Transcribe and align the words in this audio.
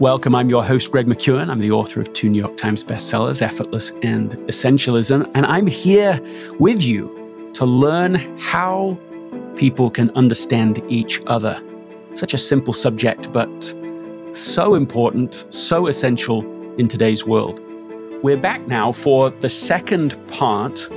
Welcome. 0.00 0.36
I'm 0.36 0.48
your 0.48 0.64
host, 0.64 0.92
Greg 0.92 1.08
McKeown. 1.08 1.50
I'm 1.50 1.58
the 1.58 1.72
author 1.72 2.00
of 2.00 2.12
two 2.12 2.30
New 2.30 2.38
York 2.38 2.56
Times 2.56 2.84
bestsellers, 2.84 3.42
Effortless 3.42 3.90
and 4.04 4.34
Essentialism. 4.46 5.28
And 5.34 5.44
I'm 5.44 5.66
here 5.66 6.20
with 6.60 6.80
you 6.80 7.50
to 7.54 7.64
learn 7.64 8.14
how 8.38 8.96
people 9.56 9.90
can 9.90 10.10
understand 10.10 10.80
each 10.88 11.20
other. 11.26 11.60
Such 12.14 12.32
a 12.32 12.38
simple 12.38 12.72
subject, 12.72 13.32
but 13.32 13.74
so 14.34 14.76
important, 14.76 15.46
so 15.50 15.88
essential 15.88 16.44
in 16.76 16.86
today's 16.86 17.26
world. 17.26 17.60
We're 18.22 18.36
back 18.36 18.68
now 18.68 18.92
for 18.92 19.30
the 19.30 19.50
second 19.50 20.16
part 20.28 20.88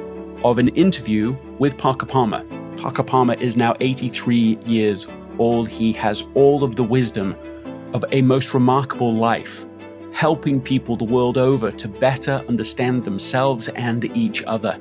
of 0.44 0.60
an 0.60 0.68
interview 0.76 1.36
with 1.58 1.76
Parker 1.76 2.06
Palmer. 2.06 2.46
Parker 2.78 3.02
Palmer 3.02 3.34
is 3.34 3.58
now 3.58 3.74
83 3.80 4.60
years 4.64 5.08
old. 5.40 5.70
He 5.70 5.92
has 5.94 6.22
all 6.36 6.64
of 6.64 6.76
the 6.76 6.84
wisdom 6.84 7.36
of 7.94 8.06
a 8.12 8.22
most 8.22 8.54
remarkable 8.54 9.14
life, 9.14 9.66
helping 10.14 10.62
people 10.62 10.96
the 10.96 11.04
world 11.04 11.38
over 11.38 11.72
to 11.72 11.88
better 11.88 12.44
understand 12.48 13.06
themselves 13.06 13.68
and 13.70 14.06
each 14.16 14.44
other. 14.44 14.80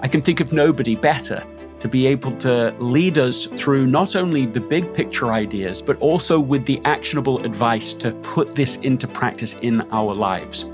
I 0.00 0.08
can 0.08 0.22
think 0.22 0.40
of 0.40 0.52
nobody 0.52 0.96
better 0.96 1.44
to 1.80 1.88
be 1.88 2.06
able 2.06 2.32
to 2.32 2.74
lead 2.78 3.18
us 3.18 3.46
through 3.46 3.86
not 3.86 4.14
only 4.14 4.46
the 4.46 4.60
big 4.60 4.92
picture 4.94 5.32
ideas, 5.32 5.80
but 5.80 5.96
also 5.98 6.38
with 6.38 6.66
the 6.66 6.80
actionable 6.84 7.42
advice 7.44 7.94
to 7.94 8.12
put 8.22 8.54
this 8.54 8.76
into 8.76 9.08
practice 9.08 9.54
in 9.62 9.80
our 9.90 10.14
lives. 10.14 10.64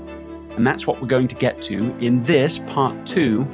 And 0.57 0.65
that's 0.67 0.85
what 0.85 1.01
we're 1.01 1.07
going 1.07 1.27
to 1.29 1.35
get 1.35 1.61
to 1.63 1.95
in 1.99 2.23
this 2.23 2.59
part 2.59 3.05
two 3.05 3.47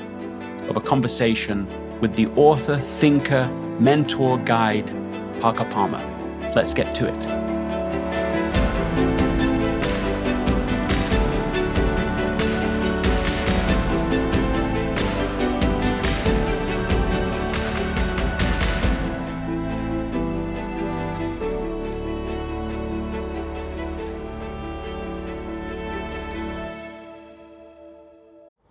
of 0.69 0.77
a 0.77 0.81
conversation 0.81 1.67
with 1.99 2.16
the 2.16 2.27
author, 2.30 2.77
thinker, 2.77 3.47
mentor, 3.80 4.38
guide, 4.39 4.88
Parker 5.41 5.66
Palmer. 5.66 6.02
Let's 6.55 6.73
get 6.73 6.95
to 6.95 7.07
it. 7.07 7.52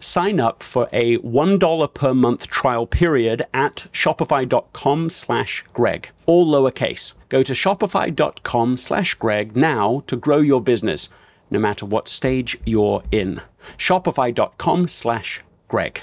sign 0.00 0.40
up 0.40 0.62
for 0.62 0.88
a 0.92 1.18
$1 1.18 1.94
per 1.94 2.14
month 2.14 2.48
trial 2.48 2.86
period 2.86 3.44
at 3.54 3.86
shopify.com 3.92 5.10
slash 5.10 5.64
greg 5.72 6.10
all 6.26 6.46
lowercase. 6.46 7.12
Go 7.28 7.42
to 7.42 7.52
shopify.com 7.52 8.76
slash 8.76 9.14
greg 9.14 9.56
now 9.56 10.02
to 10.06 10.16
grow 10.16 10.38
your 10.38 10.60
business 10.60 11.08
no 11.50 11.58
matter 11.58 11.86
what 11.86 12.08
stage 12.08 12.58
you're 12.64 13.02
in. 13.12 13.40
Shopify.com 13.78 14.88
slash 14.88 15.42
greg 15.68 16.02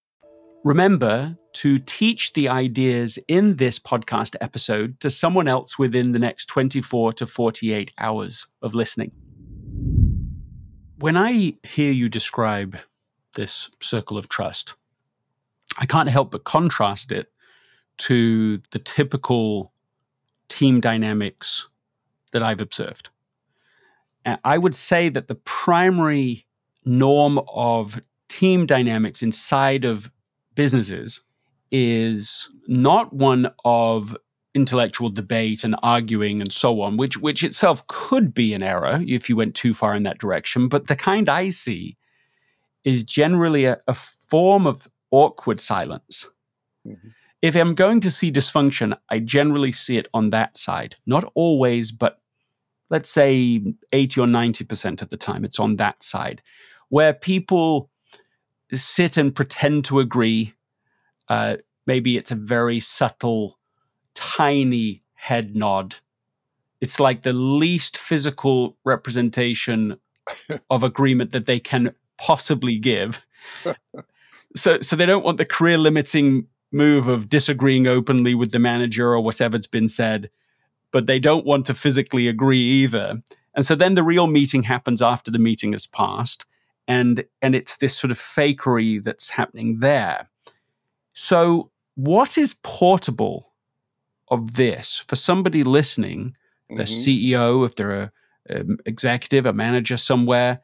Remember 0.63 1.35
to 1.53 1.79
teach 1.79 2.33
the 2.33 2.47
ideas 2.47 3.17
in 3.27 3.55
this 3.55 3.79
podcast 3.79 4.35
episode 4.41 4.99
to 4.99 5.09
someone 5.09 5.47
else 5.47 5.79
within 5.79 6.11
the 6.11 6.19
next 6.19 6.45
24 6.45 7.13
to 7.13 7.25
48 7.25 7.91
hours 7.97 8.45
of 8.61 8.75
listening. 8.75 9.11
When 10.99 11.17
I 11.17 11.55
hear 11.63 11.91
you 11.91 12.09
describe 12.09 12.77
this 13.33 13.69
circle 13.79 14.19
of 14.19 14.29
trust, 14.29 14.75
I 15.79 15.87
can't 15.87 16.09
help 16.09 16.29
but 16.31 16.43
contrast 16.43 17.11
it 17.11 17.31
to 17.99 18.61
the 18.71 18.79
typical 18.79 19.71
team 20.47 20.79
dynamics 20.79 21.67
that 22.33 22.43
I've 22.43 22.61
observed. 22.61 23.09
Uh, 24.27 24.37
I 24.43 24.59
would 24.59 24.75
say 24.75 25.09
that 25.09 25.27
the 25.27 25.35
primary 25.35 26.45
norm 26.85 27.39
of 27.51 27.99
team 28.29 28.67
dynamics 28.67 29.23
inside 29.23 29.85
of 29.85 30.11
businesses 30.55 31.21
is 31.71 32.49
not 32.67 33.13
one 33.13 33.51
of 33.63 34.15
intellectual 34.53 35.09
debate 35.09 35.63
and 35.63 35.75
arguing 35.81 36.41
and 36.41 36.51
so 36.51 36.81
on, 36.81 36.97
which 36.97 37.17
which 37.17 37.43
itself 37.43 37.85
could 37.87 38.33
be 38.33 38.53
an 38.53 38.61
error 38.61 39.01
if 39.07 39.29
you 39.29 39.35
went 39.35 39.55
too 39.55 39.73
far 39.73 39.95
in 39.95 40.03
that 40.03 40.17
direction. 40.17 40.67
But 40.67 40.87
the 40.87 40.95
kind 40.95 41.29
I 41.29 41.49
see 41.49 41.97
is 42.83 43.03
generally 43.03 43.65
a, 43.65 43.77
a 43.87 43.93
form 43.93 44.67
of 44.67 44.87
awkward 45.11 45.61
silence. 45.61 46.27
Mm-hmm. 46.85 47.09
If 47.41 47.55
I'm 47.55 47.73
going 47.73 48.01
to 48.01 48.11
see 48.11 48.31
dysfunction, 48.31 48.95
I 49.09 49.19
generally 49.19 49.71
see 49.71 49.97
it 49.97 50.07
on 50.13 50.29
that 50.29 50.57
side. 50.57 50.95
Not 51.05 51.31
always, 51.33 51.91
but 51.91 52.19
let's 52.89 53.09
say 53.09 53.61
80 53.93 54.21
or 54.21 54.27
90% 54.27 55.01
of 55.01 55.09
the 55.09 55.17
time, 55.17 55.43
it's 55.43 55.59
on 55.59 55.77
that 55.77 56.03
side 56.03 56.41
where 56.91 57.13
people 57.13 57.89
sit 58.77 59.17
and 59.17 59.35
pretend 59.35 59.85
to 59.85 59.99
agree. 59.99 60.53
Uh, 61.27 61.57
maybe 61.87 62.17
it's 62.17 62.31
a 62.31 62.35
very 62.35 62.79
subtle, 62.79 63.57
tiny 64.15 65.03
head 65.13 65.55
nod. 65.55 65.95
It's 66.79 66.99
like 66.99 67.21
the 67.21 67.33
least 67.33 67.97
physical 67.97 68.77
representation 68.83 69.97
of 70.69 70.83
agreement 70.83 71.31
that 71.31 71.45
they 71.45 71.59
can 71.59 71.93
possibly 72.17 72.77
give. 72.77 73.21
so, 74.55 74.79
so 74.81 74.95
they 74.95 75.05
don't 75.05 75.25
want 75.25 75.37
the 75.37 75.45
career 75.45 75.77
limiting 75.77 76.47
move 76.71 77.07
of 77.07 77.29
disagreeing 77.29 77.87
openly 77.87 78.33
with 78.33 78.51
the 78.51 78.59
manager 78.59 79.13
or 79.13 79.21
whatever's 79.21 79.67
been 79.67 79.89
said, 79.89 80.29
but 80.91 81.05
they 81.05 81.19
don't 81.19 81.45
want 81.45 81.65
to 81.65 81.73
physically 81.73 82.27
agree 82.27 82.59
either. 82.61 83.21
And 83.53 83.65
so 83.65 83.75
then 83.75 83.95
the 83.95 84.03
real 84.03 84.27
meeting 84.27 84.63
happens 84.63 85.01
after 85.01 85.29
the 85.29 85.39
meeting 85.39 85.73
has 85.73 85.87
passed, 85.87 86.45
and 86.87 87.23
and 87.41 87.55
it's 87.55 87.77
this 87.77 87.95
sort 87.97 88.11
of 88.11 88.19
fakery 88.19 89.03
that's 89.03 89.29
happening 89.29 89.79
there. 89.79 90.29
So 91.13 91.71
what 91.95 92.37
is 92.37 92.55
portable 92.63 93.51
of 94.29 94.53
this 94.53 95.03
for 95.07 95.15
somebody 95.15 95.63
listening, 95.63 96.35
the 96.69 96.83
Mhm. 96.83 97.03
CEO, 97.05 97.65
if 97.65 97.75
they're 97.75 98.01
a, 98.03 98.11
um 98.49 98.77
executive, 98.85 99.45
a 99.45 99.53
manager 99.53 99.97
somewhere, 99.97 100.61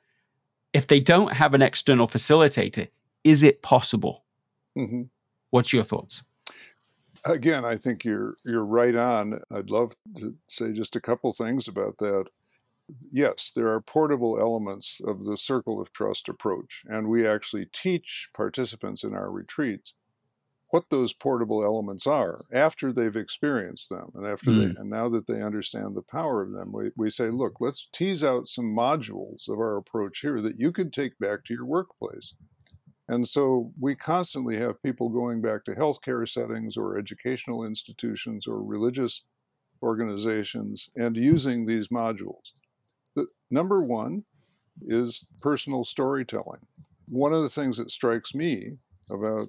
if 0.74 0.88
they 0.88 1.00
don't 1.00 1.34
have 1.34 1.54
an 1.54 1.62
external 1.62 2.08
facilitator, 2.08 2.88
is 3.24 3.44
it 3.44 3.62
possible? 3.62 4.24
Mhm. 4.78 5.10
What's 5.52 5.74
your 5.74 5.84
thoughts? 5.84 6.24
Again, 7.26 7.66
I 7.66 7.76
think 7.76 8.06
you're 8.06 8.36
you're 8.46 8.66
right 8.66 8.96
on. 8.96 9.42
I'd 9.52 9.70
love 9.70 9.94
to 10.20 10.36
say 10.48 10.72
just 10.72 10.96
a 10.96 11.02
couple 11.02 11.34
things 11.34 11.68
about 11.68 11.98
that. 11.98 12.26
Yes, 13.12 13.52
there 13.54 13.68
are 13.68 13.82
portable 13.82 14.40
elements 14.40 15.00
of 15.06 15.26
the 15.26 15.38
circle 15.38 15.82
of 15.82 15.92
trust 15.92 16.30
approach, 16.30 16.84
and 16.88 17.08
we 17.08 17.28
actually 17.28 17.68
teach 17.72 18.30
participants 18.34 19.04
in 19.04 19.14
our 19.14 19.30
retreats 19.30 19.94
what 20.70 20.90
those 20.90 21.14
portable 21.14 21.64
elements 21.64 22.06
are 22.06 22.42
after 22.52 22.92
they've 22.92 23.16
experienced 23.16 23.88
them 23.88 24.12
and 24.16 24.26
after 24.28 24.52
they 24.52 24.66
hmm. 24.66 24.78
and 24.78 24.90
now 24.90 25.08
that 25.08 25.26
they 25.26 25.42
understand 25.42 25.96
the 25.96 26.02
power 26.02 26.44
of 26.44 26.52
them 26.52 26.74
we, 26.74 26.92
we 26.98 27.10
say 27.10 27.30
look 27.30 27.62
let's 27.62 27.88
tease 27.94 28.22
out 28.22 28.50
some 28.50 28.76
modules 28.76 29.48
of 29.48 29.60
our 29.60 29.78
approach 29.78 30.20
here 30.20 30.42
that 30.42 30.60
you 30.60 30.74
could 30.74 30.92
take 30.92 31.18
back 31.20 31.46
to 31.46 31.54
your 31.54 31.64
workplace 31.64 32.34
and 33.08 33.28
so 33.28 33.72
we 33.80 33.96
constantly 33.96 34.58
have 34.58 34.84
people 34.84 35.10
going 35.10 35.42
back 35.42 35.64
to 35.66 35.72
healthcare 35.72 36.28
settings 36.28 36.76
or 36.76 36.98
educational 36.98 37.64
institutions 37.64 38.48
or 38.48 38.62
religious 38.62 39.24
organizations 39.82 40.90
and 40.96 41.16
using 41.16 41.66
these 41.66 41.88
modules. 41.88 42.52
The, 43.18 43.28
number 43.50 43.82
one 43.82 44.24
is 44.86 45.26
personal 45.42 45.84
storytelling. 45.84 46.60
One 47.10 47.34
of 47.34 47.42
the 47.42 47.50
things 47.50 47.78
that 47.78 47.90
strikes 47.90 48.36
me 48.36 48.78
about 49.10 49.48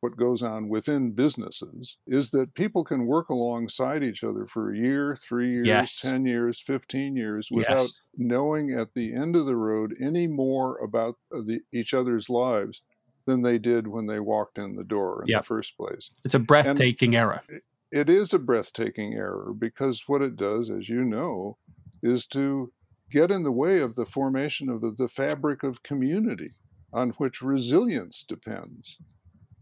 what 0.00 0.18
goes 0.18 0.42
on 0.42 0.68
within 0.68 1.12
businesses 1.12 1.96
is 2.06 2.30
that 2.32 2.54
people 2.54 2.84
can 2.84 3.06
work 3.06 3.30
alongside 3.30 4.04
each 4.04 4.22
other 4.22 4.44
for 4.44 4.70
a 4.70 4.76
year, 4.76 5.16
three 5.16 5.50
years, 5.50 5.66
Yes. 5.66 6.00
10 6.02 6.26
years, 6.26 6.60
15 6.60 7.16
years 7.16 7.48
without 7.50 7.80
Yes. 7.80 8.00
knowing 8.18 8.70
at 8.72 8.92
the 8.92 9.14
end 9.14 9.34
of 9.34 9.46
the 9.46 9.56
road 9.56 9.94
any 9.98 10.26
more 10.26 10.76
about 10.78 11.16
the, 11.30 11.60
each 11.72 11.94
other's 11.94 12.28
lives 12.28 12.82
than 13.24 13.40
they 13.40 13.58
did 13.58 13.88
when 13.88 14.06
they 14.06 14.20
walked 14.20 14.58
in 14.58 14.76
the 14.76 14.84
door 14.84 15.22
in 15.22 15.28
Yep. 15.28 15.40
the 15.40 15.46
first 15.46 15.76
place. 15.78 16.10
It's 16.22 16.34
a 16.34 16.38
breathtaking 16.38 17.16
error. 17.16 17.42
It 17.90 18.10
is 18.10 18.34
a 18.34 18.38
breathtaking 18.38 19.14
error 19.14 19.54
because 19.56 20.04
what 20.06 20.20
it 20.20 20.36
does, 20.36 20.68
as 20.70 20.90
you 20.90 21.02
know, 21.04 21.56
is 22.02 22.26
to 22.26 22.72
get 23.10 23.30
in 23.30 23.42
the 23.42 23.52
way 23.52 23.80
of 23.80 23.94
the 23.94 24.04
formation 24.04 24.68
of 24.68 24.80
the, 24.96 25.08
fabric 25.08 25.62
of 25.62 25.82
community 25.82 26.48
on 26.92 27.10
which 27.10 27.42
resilience 27.42 28.22
depends. 28.22 28.98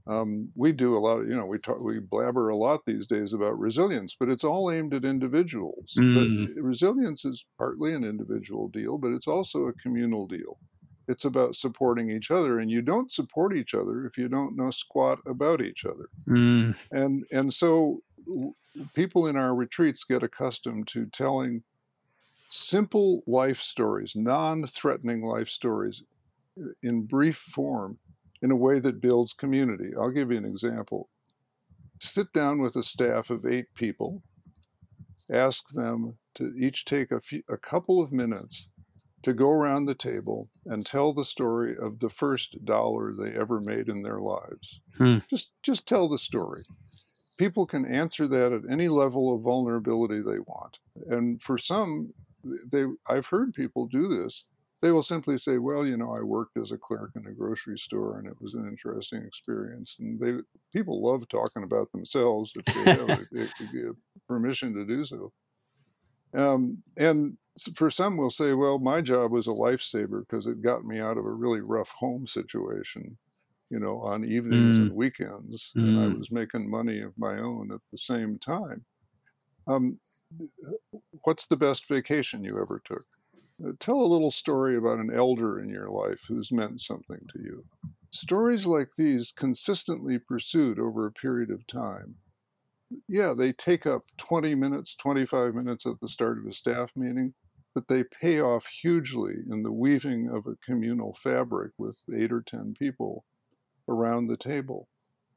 Um, 0.06 0.52
we 0.54 0.72
do 0.72 0.96
a 0.96 1.00
lot 1.00 1.20
of, 1.20 1.28
you 1.28 1.34
know, 1.34 1.46
we 1.46 1.58
talk, 1.58 1.80
we 1.80 1.98
blabber 1.98 2.50
a 2.50 2.56
lot 2.56 2.84
these 2.84 3.06
days 3.06 3.32
about 3.32 3.58
resilience, 3.58 4.14
but 4.18 4.28
it's 4.28 4.44
all 4.44 4.70
aimed 4.70 4.92
at 4.92 5.04
individuals. 5.04 5.94
Mm. 5.98 6.54
But 6.54 6.62
resilience 6.62 7.24
is 7.24 7.46
partly 7.56 7.94
an 7.94 8.04
individual 8.04 8.68
deal, 8.68 8.98
but 8.98 9.12
it's 9.12 9.26
also 9.26 9.66
a 9.66 9.72
communal 9.72 10.26
deal. 10.26 10.60
It's 11.08 11.24
about 11.24 11.54
supporting 11.54 12.10
each 12.10 12.30
other, 12.30 12.58
and 12.58 12.70
you 12.70 12.80
don't 12.82 13.12
support 13.12 13.54
each 13.56 13.74
other 13.74 14.06
if 14.06 14.16
you 14.16 14.28
don't 14.28 14.56
know 14.56 14.70
squat 14.70 15.20
about 15.26 15.60
each 15.60 15.84
other. 15.84 16.08
Mm, 16.26 16.76
And 16.90 17.26
and 17.30 17.52
so 17.52 18.00
people 18.94 19.26
in 19.26 19.36
our 19.36 19.54
retreats 19.54 20.04
get 20.04 20.22
accustomed 20.22 20.88
to 20.88 21.06
telling 21.06 21.62
simple 22.54 23.22
life 23.26 23.60
stories, 23.60 24.14
non-threatening 24.14 25.22
life 25.22 25.48
stories 25.48 26.02
in 26.82 27.02
brief 27.02 27.36
form 27.36 27.98
in 28.42 28.50
a 28.50 28.56
way 28.56 28.78
that 28.78 29.00
builds 29.00 29.32
community. 29.32 29.90
I'll 29.98 30.10
give 30.10 30.30
you 30.30 30.38
an 30.38 30.44
example. 30.44 31.08
Sit 32.00 32.32
down 32.32 32.60
with 32.60 32.76
a 32.76 32.82
staff 32.82 33.30
of 33.30 33.44
8 33.44 33.66
people. 33.74 34.22
Ask 35.30 35.70
them 35.70 36.16
to 36.34 36.54
each 36.56 36.84
take 36.84 37.10
a, 37.10 37.20
few, 37.20 37.42
a 37.48 37.56
couple 37.56 38.00
of 38.00 38.12
minutes 38.12 38.70
to 39.22 39.32
go 39.32 39.50
around 39.50 39.86
the 39.86 39.94
table 39.94 40.50
and 40.66 40.84
tell 40.84 41.12
the 41.12 41.24
story 41.24 41.74
of 41.76 41.98
the 41.98 42.10
first 42.10 42.64
dollar 42.64 43.12
they 43.12 43.32
ever 43.32 43.58
made 43.60 43.88
in 43.88 44.02
their 44.02 44.20
lives. 44.20 44.80
Hmm. 44.98 45.18
Just 45.30 45.50
just 45.62 45.86
tell 45.86 46.08
the 46.08 46.18
story. 46.18 46.62
People 47.38 47.64
can 47.66 47.86
answer 47.86 48.28
that 48.28 48.52
at 48.52 48.70
any 48.70 48.88
level 48.88 49.34
of 49.34 49.40
vulnerability 49.40 50.20
they 50.20 50.40
want. 50.40 50.78
And 51.08 51.40
for 51.40 51.56
some 51.56 52.12
they 52.66 52.86
I've 53.08 53.26
heard 53.26 53.54
people 53.54 53.86
do 53.86 54.08
this. 54.08 54.46
They 54.82 54.92
will 54.92 55.02
simply 55.02 55.38
say, 55.38 55.58
"Well, 55.58 55.86
you 55.86 55.96
know, 55.96 56.12
I 56.14 56.20
worked 56.22 56.56
as 56.58 56.70
a 56.72 56.78
clerk 56.78 57.12
in 57.16 57.26
a 57.26 57.34
grocery 57.34 57.78
store 57.78 58.18
and 58.18 58.28
it 58.28 58.40
was 58.40 58.54
an 58.54 58.66
interesting 58.68 59.22
experience." 59.24 59.96
And 59.98 60.20
they 60.20 60.42
people 60.72 61.02
love 61.02 61.28
talking 61.28 61.62
about 61.64 61.92
themselves 61.92 62.52
if 62.56 62.66
they 62.74 62.86
have 62.86 63.12
it, 63.18 63.28
it, 63.32 63.52
it, 63.58 63.96
permission 64.28 64.74
to 64.74 64.84
do 64.86 65.04
so. 65.04 65.32
Um, 66.32 66.82
and 66.98 67.38
for 67.74 67.90
some 67.90 68.16
will 68.16 68.30
say, 68.30 68.52
well, 68.54 68.78
my 68.78 69.00
job 69.00 69.30
was 69.30 69.46
a 69.46 69.50
lifesaver 69.50 70.20
because 70.20 70.46
it 70.46 70.60
got 70.62 70.84
me 70.84 70.98
out 70.98 71.16
of 71.16 71.24
a 71.24 71.32
really 71.32 71.60
rough 71.60 71.90
home 71.90 72.26
situation, 72.26 73.18
you 73.70 73.78
know, 73.78 74.00
on 74.02 74.24
evenings 74.24 74.78
and 74.78 74.94
weekends, 74.94 75.76
and 75.82 75.98
I 75.98 76.06
Mm. 76.06 76.18
was 76.18 76.32
making 76.32 76.70
money 76.70 77.00
of 77.00 77.16
my 77.18 77.38
own 77.38 77.72
at 77.72 77.80
the 77.92 77.98
same 77.98 78.38
time. 78.38 78.86
Um, 79.66 80.00
what's 81.22 81.46
the 81.46 81.56
best 81.56 81.88
vacation 81.88 82.44
you 82.44 82.60
ever 82.60 82.80
took? 82.84 83.04
Uh, 83.64 83.72
Tell 83.78 84.00
a 84.00 84.02
little 84.02 84.30
story 84.30 84.76
about 84.76 84.98
an 84.98 85.12
elder 85.12 85.60
in 85.60 85.68
your 85.68 85.88
life 85.88 86.24
who's 86.28 86.52
meant 86.52 86.80
something 86.80 87.20
to 87.32 87.40
you. 87.40 87.64
Stories 88.10 88.66
like 88.66 88.96
these, 88.96 89.32
consistently 89.32 90.18
pursued 90.18 90.78
over 90.78 91.06
a 91.06 91.12
period 91.12 91.50
of 91.50 91.66
time, 91.66 92.16
yeah, 93.08 93.34
they 93.36 93.52
take 93.52 93.86
up 93.86 94.02
20 94.18 94.54
minutes, 94.54 94.94
25 94.94 95.54
minutes 95.54 95.86
at 95.86 96.00
the 96.00 96.08
start 96.08 96.38
of 96.38 96.46
a 96.46 96.52
staff 96.52 96.92
meeting, 96.94 97.34
but 97.74 97.88
they 97.88 98.04
pay 98.04 98.40
off 98.40 98.66
hugely 98.66 99.34
in 99.50 99.62
the 99.62 99.72
weaving 99.72 100.28
of 100.28 100.46
a 100.46 100.56
communal 100.56 101.12
fabric 101.14 101.72
with 101.76 102.04
eight 102.14 102.32
or 102.32 102.40
10 102.40 102.74
people 102.78 103.24
around 103.88 104.26
the 104.26 104.36
table. 104.36 104.88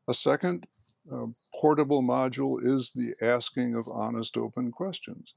A 0.07 0.13
second 0.13 0.67
uh, 1.11 1.27
portable 1.53 2.01
module 2.01 2.59
is 2.63 2.91
the 2.91 3.13
asking 3.21 3.75
of 3.75 3.87
honest, 3.87 4.37
open 4.37 4.71
questions. 4.71 5.33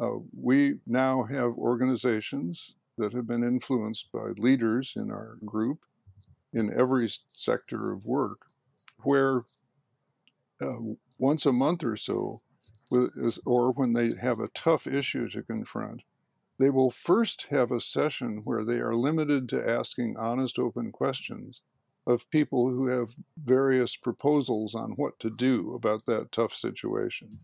Uh, 0.00 0.18
we 0.38 0.76
now 0.86 1.24
have 1.24 1.52
organizations 1.58 2.74
that 2.96 3.12
have 3.12 3.26
been 3.26 3.44
influenced 3.44 4.10
by 4.12 4.28
leaders 4.36 4.94
in 4.96 5.10
our 5.10 5.38
group 5.44 5.80
in 6.52 6.72
every 6.78 7.08
sector 7.28 7.92
of 7.92 8.04
work 8.04 8.46
where 9.02 9.42
uh, 10.60 10.78
once 11.18 11.46
a 11.46 11.52
month 11.52 11.82
or 11.82 11.96
so, 11.96 12.40
or 13.44 13.72
when 13.72 13.92
they 13.94 14.10
have 14.20 14.38
a 14.38 14.48
tough 14.48 14.86
issue 14.86 15.28
to 15.28 15.42
confront, 15.42 16.02
they 16.58 16.70
will 16.70 16.90
first 16.90 17.46
have 17.50 17.72
a 17.72 17.80
session 17.80 18.42
where 18.44 18.64
they 18.64 18.78
are 18.78 18.94
limited 18.94 19.48
to 19.48 19.68
asking 19.68 20.16
honest, 20.16 20.58
open 20.58 20.92
questions 20.92 21.62
of 22.06 22.28
people 22.30 22.70
who 22.70 22.86
have 22.88 23.14
various 23.44 23.96
proposals 23.96 24.74
on 24.74 24.92
what 24.92 25.18
to 25.20 25.30
do 25.30 25.74
about 25.74 26.04
that 26.06 26.32
tough 26.32 26.52
situation. 26.52 27.38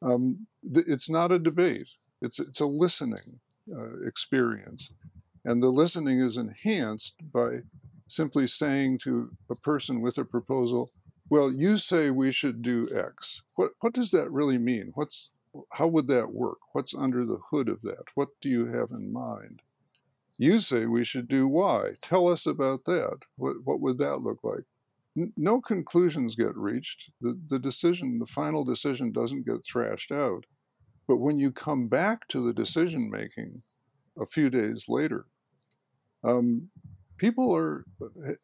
Um, 0.00 0.46
th- 0.62 0.86
it's 0.88 1.08
not 1.08 1.32
a 1.32 1.38
debate; 1.38 1.88
it's 2.20 2.38
it's 2.38 2.60
a 2.60 2.66
listening 2.66 3.40
uh, 3.74 4.00
experience, 4.04 4.90
and 5.44 5.62
the 5.62 5.68
listening 5.68 6.20
is 6.20 6.36
enhanced 6.36 7.14
by 7.32 7.60
simply 8.08 8.46
saying 8.46 8.98
to 8.98 9.30
a 9.50 9.54
person 9.54 10.02
with 10.02 10.18
a 10.18 10.24
proposal, 10.24 10.90
well, 11.30 11.50
you 11.50 11.78
say 11.78 12.10
we 12.10 12.30
should 12.30 12.60
do 12.60 12.88
X. 12.94 13.42
What 13.56 13.72
what 13.80 13.94
does 13.94 14.10
that 14.10 14.30
really 14.30 14.58
mean? 14.58 14.92
What's 14.94 15.30
how 15.72 15.86
would 15.86 16.06
that 16.08 16.32
work? 16.32 16.58
What's 16.72 16.94
under 16.94 17.24
the 17.24 17.38
hood 17.50 17.68
of 17.68 17.82
that? 17.82 18.04
What 18.14 18.28
do 18.40 18.48
you 18.48 18.66
have 18.66 18.90
in 18.90 19.12
mind? 19.12 19.62
You 20.38 20.58
say 20.58 20.86
we 20.86 21.04
should 21.04 21.28
do 21.28 21.46
Y. 21.48 21.90
Tell 22.02 22.28
us 22.28 22.46
about 22.46 22.84
that. 22.86 23.20
What 23.36 23.56
what 23.64 23.80
would 23.80 23.98
that 23.98 24.18
look 24.22 24.40
like? 24.42 24.64
No 25.36 25.60
conclusions 25.60 26.34
get 26.34 26.56
reached. 26.56 27.10
The 27.20 27.38
the 27.48 27.58
decision, 27.58 28.18
the 28.18 28.26
final 28.26 28.64
decision 28.64 29.12
doesn't 29.12 29.46
get 29.46 29.64
thrashed 29.64 30.12
out. 30.12 30.44
But 31.08 31.18
when 31.18 31.38
you 31.38 31.52
come 31.52 31.88
back 31.88 32.28
to 32.28 32.40
the 32.40 32.52
decision 32.54 33.10
making 33.10 33.62
a 34.18 34.26
few 34.26 34.50
days 34.50 34.88
later, 34.88 35.26
um, 36.24 36.70
people 37.18 37.54
are 37.54 37.84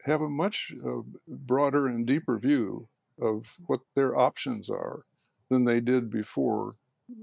have 0.05 0.21
a 0.21 0.29
much 0.29 0.73
uh, 0.85 1.03
broader 1.27 1.87
and 1.87 2.07
deeper 2.07 2.39
view 2.39 2.89
of 3.21 3.57
what 3.67 3.81
their 3.95 4.17
options 4.17 4.69
are 4.71 5.03
than 5.51 5.65
they 5.65 5.81
did 5.81 6.11
before 6.11 6.73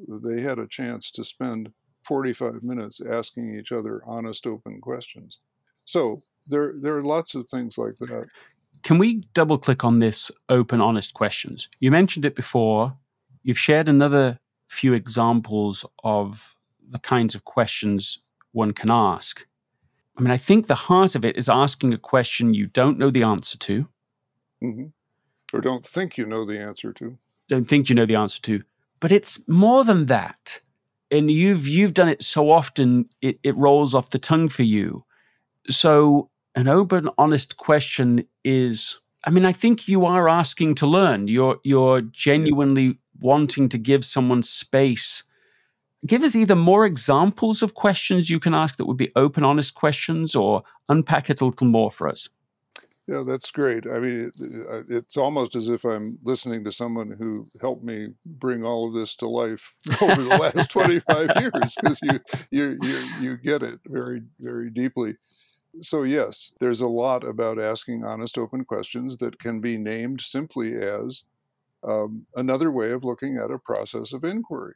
they 0.08 0.42
had 0.42 0.60
a 0.60 0.68
chance 0.68 1.12
to 1.12 1.24
spend 1.24 1.72
45 2.06 2.64
minutes 2.64 3.02
asking 3.02 3.58
each 3.58 3.72
other 3.72 4.02
honest 4.06 4.46
open 4.48 4.80
questions 4.82 5.40
so 5.86 6.18
there 6.48 6.74
there 6.82 6.96
are 6.96 7.04
lots 7.04 7.36
of 7.36 7.48
things 7.50 7.78
like 7.78 7.98
that 8.00 8.28
Can 8.84 8.98
we 9.00 9.28
double 9.34 9.58
click 9.58 9.84
on 9.84 10.00
this 10.00 10.32
open, 10.48 10.80
honest 10.80 11.16
questions? 11.16 11.68
You 11.80 11.90
mentioned 11.90 12.24
it 12.24 12.36
before. 12.36 12.96
You've 13.42 13.58
shared 13.58 13.90
another 13.90 14.40
few 14.68 14.94
examples 14.94 15.86
of 16.04 16.56
the 16.92 17.00
kinds 17.00 17.34
of 17.36 17.46
questions 17.46 18.20
one 18.52 18.74
can 18.74 18.92
ask. 18.92 19.46
I 20.18 20.22
mean, 20.22 20.32
I 20.32 20.38
think 20.38 20.68
the 20.68 20.76
heart 20.76 21.16
of 21.16 21.26
it 21.26 21.36
is 21.36 21.50
asking 21.50 21.94
a 21.94 21.98
question 21.98 22.54
you 22.54 22.68
don't 22.68 23.00
know 23.00 23.10
the 23.10 23.24
answer 23.24 23.58
to. 23.58 23.88
Mm-hmm. 24.64 24.86
Or 25.54 25.62
don't 25.62 25.86
think 25.86 26.18
you 26.18 26.26
know 26.26 26.46
the 26.46 26.60
answer 26.60 26.94
to. 26.94 27.18
Don't 27.50 27.68
think 27.68 27.90
you 27.90 27.96
know 27.96 28.06
the 28.06 28.16
answer 28.16 28.42
to. 28.44 28.64
But 29.00 29.12
it's 29.12 29.48
more 29.48 29.84
than 29.84 30.06
that. 30.06 30.62
And 31.12 31.30
you've 31.30 31.68
you've 31.68 31.94
done 31.94 32.10
it 32.10 32.24
so 32.24 32.52
often 32.52 33.08
it, 33.22 33.40
it 33.44 33.56
rolls 33.56 33.94
off 33.94 34.10
the 34.10 34.20
tongue 34.20 34.50
for 34.50 34.64
you. 34.64 35.06
So 35.70 36.30
an 36.56 36.68
open, 36.68 37.10
honest 37.18 37.58
question 37.58 38.26
is 38.44 39.00
I 39.26 39.32
mean, 39.32 39.46
I 39.46 39.52
think 39.52 39.88
you 39.88 40.06
are 40.06 40.30
asking 40.30 40.76
to 40.76 40.88
learn. 40.88 41.28
You're 41.28 41.58
you're 41.64 42.02
genuinely 42.02 42.98
wanting 43.20 43.70
to 43.70 43.78
give 43.78 44.06
someone 44.06 44.44
space. 44.44 45.24
Give 46.06 46.24
us 46.24 46.36
either 46.36 46.56
more 46.56 46.86
examples 46.86 47.64
of 47.64 47.74
questions 47.74 48.30
you 48.30 48.40
can 48.40 48.54
ask 48.54 48.78
that 48.78 48.86
would 48.86 48.98
be 48.98 49.12
open, 49.16 49.44
honest 49.44 49.74
questions, 49.74 50.36
or 50.36 50.62
unpack 50.88 51.32
it 51.32 51.42
a 51.42 51.46
little 51.46 51.66
more 51.66 51.92
for 51.92 52.08
us. 52.08 52.30
Yeah, 53.08 53.22
that's 53.26 53.52
great. 53.52 53.86
I 53.86 54.00
mean, 54.00 54.32
it's 54.90 55.16
almost 55.16 55.56
as 55.56 55.68
if 55.70 55.84
I'm 55.86 56.18
listening 56.24 56.64
to 56.64 56.72
someone 56.72 57.12
who 57.12 57.46
helped 57.62 57.84
me 57.84 58.10
bring 58.26 58.64
all 58.64 58.88
of 58.88 58.94
this 58.94 59.16
to 59.18 59.28
life 59.30 59.76
over 60.02 60.24
the 60.24 60.38
last 60.38 60.72
25 60.72 61.30
years 61.40 61.76
because 61.80 62.00
you, 62.02 62.20
you 62.50 62.78
you 62.82 62.98
you 63.22 63.38
get 63.38 63.62
it 63.62 63.80
very 63.86 64.24
very 64.40 64.70
deeply 64.72 65.16
so, 65.82 66.04
yes, 66.04 66.52
there's 66.60 66.82
a 66.82 66.88
lot 66.88 67.24
about 67.26 67.60
asking 67.60 68.04
honest, 68.04 68.38
open 68.38 68.66
questions 68.66 69.18
that 69.18 69.40
can 69.40 69.62
be 69.62 69.78
named 69.78 70.22
simply 70.22 70.76
as 70.76 71.24
um, 71.84 72.26
another 72.36 72.72
way 72.72 72.92
of 72.92 73.04
looking 73.04 73.38
at 73.38 73.52
a 73.52 73.60
process 73.60 74.14
of 74.14 74.24
inquiry 74.24 74.74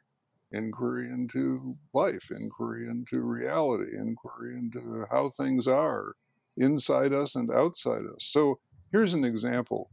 inquiry 0.52 1.08
into 1.08 1.74
life, 1.94 2.28
inquiry 2.30 2.86
into 2.88 3.20
reality, 3.20 3.96
inquiry 3.96 4.54
into 4.58 5.06
how 5.10 5.30
things 5.30 5.68
are 5.68 6.14
inside 6.60 7.12
us 7.12 7.34
and 7.34 7.50
outside 7.50 8.02
us. 8.14 8.24
So, 8.24 8.60
here's 8.92 9.14
an 9.14 9.24
example. 9.24 9.90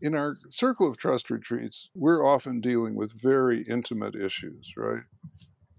In 0.00 0.14
our 0.14 0.36
circle 0.50 0.90
of 0.90 0.98
trust 0.98 1.30
retreats, 1.30 1.90
we're 1.94 2.26
often 2.26 2.60
dealing 2.60 2.94
with 2.94 3.20
very 3.20 3.62
intimate 3.62 4.14
issues, 4.16 4.72
right? 4.76 5.04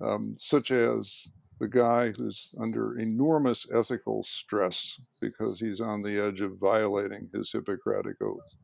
Um, 0.01 0.35
such 0.37 0.71
as 0.71 1.27
the 1.59 1.67
guy 1.67 2.11
who's 2.17 2.49
under 2.59 2.97
enormous 2.97 3.65
ethical 3.73 4.23
stress 4.23 4.99
because 5.21 5.59
he's 5.59 5.81
on 5.81 6.01
the 6.01 6.23
edge 6.23 6.41
of 6.41 6.57
violating 6.57 7.29
his 7.33 7.51
Hippocratic 7.51 8.21
oath. 8.21 8.55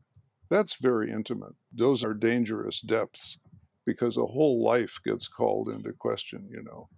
That's 0.50 0.76
very 0.76 1.10
intimate. 1.10 1.54
Those 1.72 2.04
are 2.04 2.14
dangerous 2.14 2.80
depths 2.80 3.38
because 3.86 4.16
a 4.16 4.26
whole 4.26 4.62
life 4.62 4.98
gets 5.04 5.28
called 5.28 5.68
into 5.68 5.92
question, 5.92 6.48
you 6.50 6.62
know. 6.62 6.88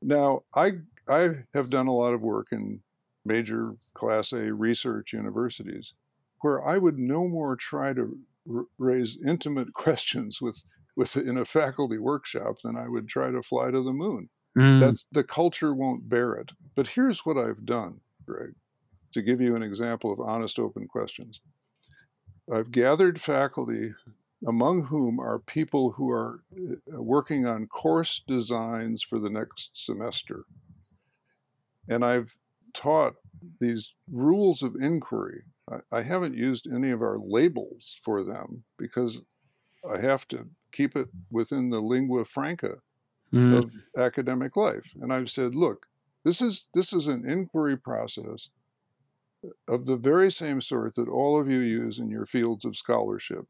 Now, 0.00 0.42
I 0.54 0.72
I 1.08 1.30
have 1.54 1.70
done 1.70 1.88
a 1.88 1.92
lot 1.94 2.14
of 2.14 2.22
work 2.22 2.48
in 2.52 2.82
major 3.24 3.74
class 3.94 4.32
A 4.32 4.52
research 4.52 5.12
universities 5.12 5.94
where 6.40 6.64
I 6.66 6.78
would 6.78 6.98
no 6.98 7.28
more 7.28 7.56
try 7.56 7.92
to 7.92 8.18
r- 8.52 8.66
raise 8.78 9.18
intimate 9.24 9.72
questions 9.74 10.40
with 10.40 10.62
with 10.94 11.16
in 11.16 11.38
a 11.38 11.44
faculty 11.44 11.96
workshop 11.96 12.56
than 12.62 12.76
I 12.76 12.86
would 12.88 13.08
try 13.08 13.30
to 13.30 13.42
fly 13.42 13.70
to 13.70 13.82
the 13.82 13.94
moon. 13.94 14.28
Mm. 14.58 14.80
That's 14.80 15.06
the 15.10 15.24
culture 15.24 15.72
won't 15.74 16.08
bear 16.08 16.34
it. 16.34 16.52
But 16.74 16.88
here's 16.88 17.24
what 17.24 17.38
I've 17.38 17.64
done, 17.64 18.00
Greg, 18.26 18.52
to 19.12 19.22
give 19.22 19.40
you 19.40 19.56
an 19.56 19.62
example 19.62 20.12
of 20.12 20.20
honest, 20.20 20.58
open 20.58 20.86
questions. 20.86 21.40
I've 22.52 22.70
gathered 22.70 23.20
faculty 23.20 23.94
among 24.46 24.86
whom 24.86 25.20
are 25.20 25.38
people 25.38 25.92
who 25.92 26.10
are 26.10 26.40
uh, 26.54 27.00
working 27.00 27.46
on 27.46 27.66
course 27.66 28.22
designs 28.26 29.02
for 29.02 29.18
the 29.18 29.30
next 29.30 29.70
semester. 29.72 30.44
And 31.88 32.04
I've 32.04 32.36
taught 32.74 33.14
these 33.60 33.94
rules 34.10 34.62
of 34.62 34.76
inquiry. 34.80 35.42
I, 35.70 35.98
I 35.98 36.02
haven't 36.02 36.36
used 36.36 36.66
any 36.66 36.90
of 36.90 37.02
our 37.02 37.18
labels 37.18 37.98
for 38.02 38.22
them 38.24 38.64
because 38.78 39.20
I 39.88 39.98
have 39.98 40.28
to 40.28 40.46
keep 40.72 40.96
it 40.96 41.08
within 41.30 41.70
the 41.70 41.80
lingua 41.80 42.24
franca 42.24 42.78
mm. 43.32 43.56
of 43.56 43.72
academic 43.96 44.56
life. 44.56 44.92
And 45.00 45.12
I've 45.12 45.30
said, 45.30 45.54
look, 45.54 45.86
this 46.24 46.40
is 46.40 46.68
this 46.74 46.92
is 46.92 47.08
an 47.08 47.28
inquiry 47.28 47.76
process 47.76 48.48
of 49.68 49.86
the 49.86 49.96
very 49.96 50.30
same 50.30 50.60
sort 50.60 50.94
that 50.94 51.08
all 51.08 51.40
of 51.40 51.50
you 51.50 51.58
use 51.58 51.98
in 51.98 52.10
your 52.10 52.26
fields 52.26 52.64
of 52.64 52.76
scholarship. 52.76 53.46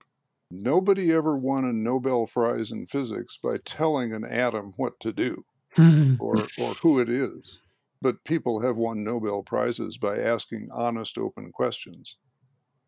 Nobody 0.51 1.13
ever 1.13 1.37
won 1.37 1.65
a 1.65 1.73
Nobel 1.73 2.27
Prize 2.27 2.71
in 2.71 2.87
physics 2.87 3.39
by 3.43 3.57
telling 3.65 4.13
an 4.13 4.25
atom 4.25 4.73
what 4.77 4.99
to 5.01 5.13
do 5.13 5.45
or, 6.19 6.47
or 6.59 6.75
who 6.75 6.99
it 6.99 7.09
is. 7.09 7.61
But 8.03 8.25
people 8.25 8.61
have 8.61 8.77
won 8.77 9.05
Nobel 9.05 9.45
Prizes 9.45 9.97
by 9.97 10.19
asking 10.19 10.69
honest, 10.73 11.17
open 11.17 11.53
questions 11.53 12.17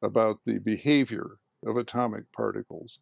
about 0.02 0.40
the 0.44 0.58
behavior 0.58 1.38
of 1.64 1.76
atomic 1.76 2.32
particles 2.32 2.98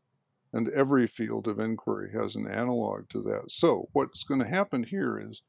and 0.52 0.68
every 0.68 1.06
field 1.06 1.48
of 1.48 1.58
inquiry 1.58 2.10
has 2.12 2.36
an 2.36 2.46
analog 2.46 3.08
to 3.08 3.22
that. 3.22 3.50
So, 3.50 3.88
what's 3.94 4.24
going 4.24 4.40
to 4.40 4.46
happen 4.46 4.82
here 4.84 5.18
is 5.18 5.40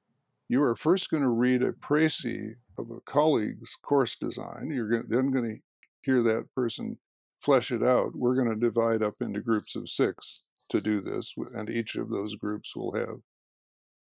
you 0.48 0.64
are 0.64 0.76
first 0.76 1.10
going 1.10 1.24
to 1.24 1.30
read 1.30 1.62
a 1.62 1.74
précis 1.74 2.56
of 2.78 2.90
a 2.90 3.02
colleague's 3.02 3.76
course 3.76 4.16
design. 4.16 4.72
You're 4.74 5.04
then 5.04 5.32
going 5.32 5.56
to 5.56 5.62
hear 6.02 6.24
that 6.24 6.48
person 6.56 6.98
flesh 7.42 7.72
it 7.72 7.84
out. 7.84 8.16
We're 8.16 8.36
going 8.36 8.50
to 8.50 8.56
divide 8.56 9.04
up 9.04 9.16
into 9.20 9.42
groups 9.42 9.76
of 9.76 9.90
six 9.90 10.48
to 10.70 10.80
do 10.80 11.02
this, 11.02 11.34
and 11.54 11.70
each 11.70 11.98
of 11.98 12.10
those 12.10 12.36
groups 12.36 12.74
will 12.74 12.94
have 12.94 13.18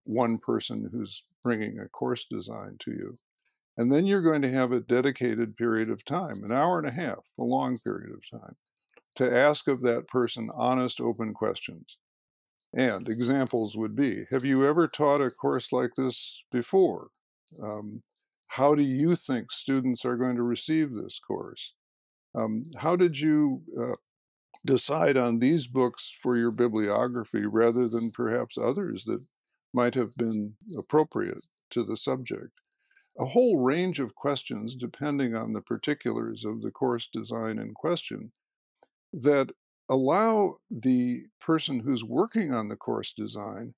one 0.04 0.38
person 0.38 0.88
who's 0.92 1.22
bringing 1.42 1.78
a 1.78 1.88
course 1.88 2.24
design 2.24 2.76
to 2.80 2.90
you. 2.90 3.14
And 3.76 3.90
then 3.90 4.06
you're 4.06 4.22
going 4.22 4.42
to 4.42 4.50
have 4.50 4.72
a 4.72 4.80
dedicated 4.80 5.56
period 5.56 5.88
of 5.88 6.04
time, 6.04 6.44
an 6.44 6.52
hour 6.52 6.78
and 6.78 6.86
a 6.86 6.92
half, 6.92 7.20
a 7.38 7.42
long 7.42 7.78
period 7.78 8.10
of 8.12 8.40
time, 8.40 8.56
to 9.16 9.36
ask 9.36 9.66
of 9.68 9.80
that 9.82 10.08
person 10.08 10.50
honest, 10.54 11.00
open 11.00 11.32
questions. 11.32 11.98
And 12.74 13.08
examples 13.08 13.76
would 13.76 13.94
be 13.94 14.24
Have 14.30 14.44
you 14.44 14.66
ever 14.66 14.88
taught 14.88 15.20
a 15.20 15.30
course 15.30 15.72
like 15.72 15.94
this 15.96 16.42
before? 16.50 17.08
Um, 17.62 18.02
how 18.48 18.74
do 18.74 18.82
you 18.82 19.14
think 19.16 19.52
students 19.52 20.04
are 20.04 20.16
going 20.16 20.36
to 20.36 20.42
receive 20.42 20.92
this 20.92 21.18
course? 21.18 21.74
Um, 22.34 22.64
how 22.76 22.96
did 22.96 23.18
you 23.18 23.62
uh, 23.78 23.94
decide 24.64 25.16
on 25.16 25.38
these 25.38 25.66
books 25.66 26.14
for 26.22 26.36
your 26.36 26.50
bibliography 26.50 27.46
rather 27.46 27.88
than 27.88 28.10
perhaps 28.10 28.56
others 28.56 29.04
that 29.04 29.24
might 29.72 29.94
have 29.94 30.14
been 30.14 30.56
appropriate 30.76 31.46
to 31.70 31.84
the 31.84 31.96
subject? 31.96 32.60
A 33.18 33.26
whole 33.26 33.58
range 33.58 34.00
of 34.00 34.14
questions 34.14 34.74
depending 34.74 35.34
on 35.34 35.52
the 35.52 35.60
particulars 35.60 36.44
of 36.44 36.62
the 36.62 36.70
course 36.70 37.08
design 37.12 37.58
in 37.58 37.74
question 37.74 38.32
that 39.12 39.50
allow 39.88 40.56
the 40.70 41.24
person 41.40 41.80
who's 41.80 42.04
working 42.04 42.52
on 42.52 42.68
the 42.68 42.76
course 42.76 43.12
design 43.12 43.74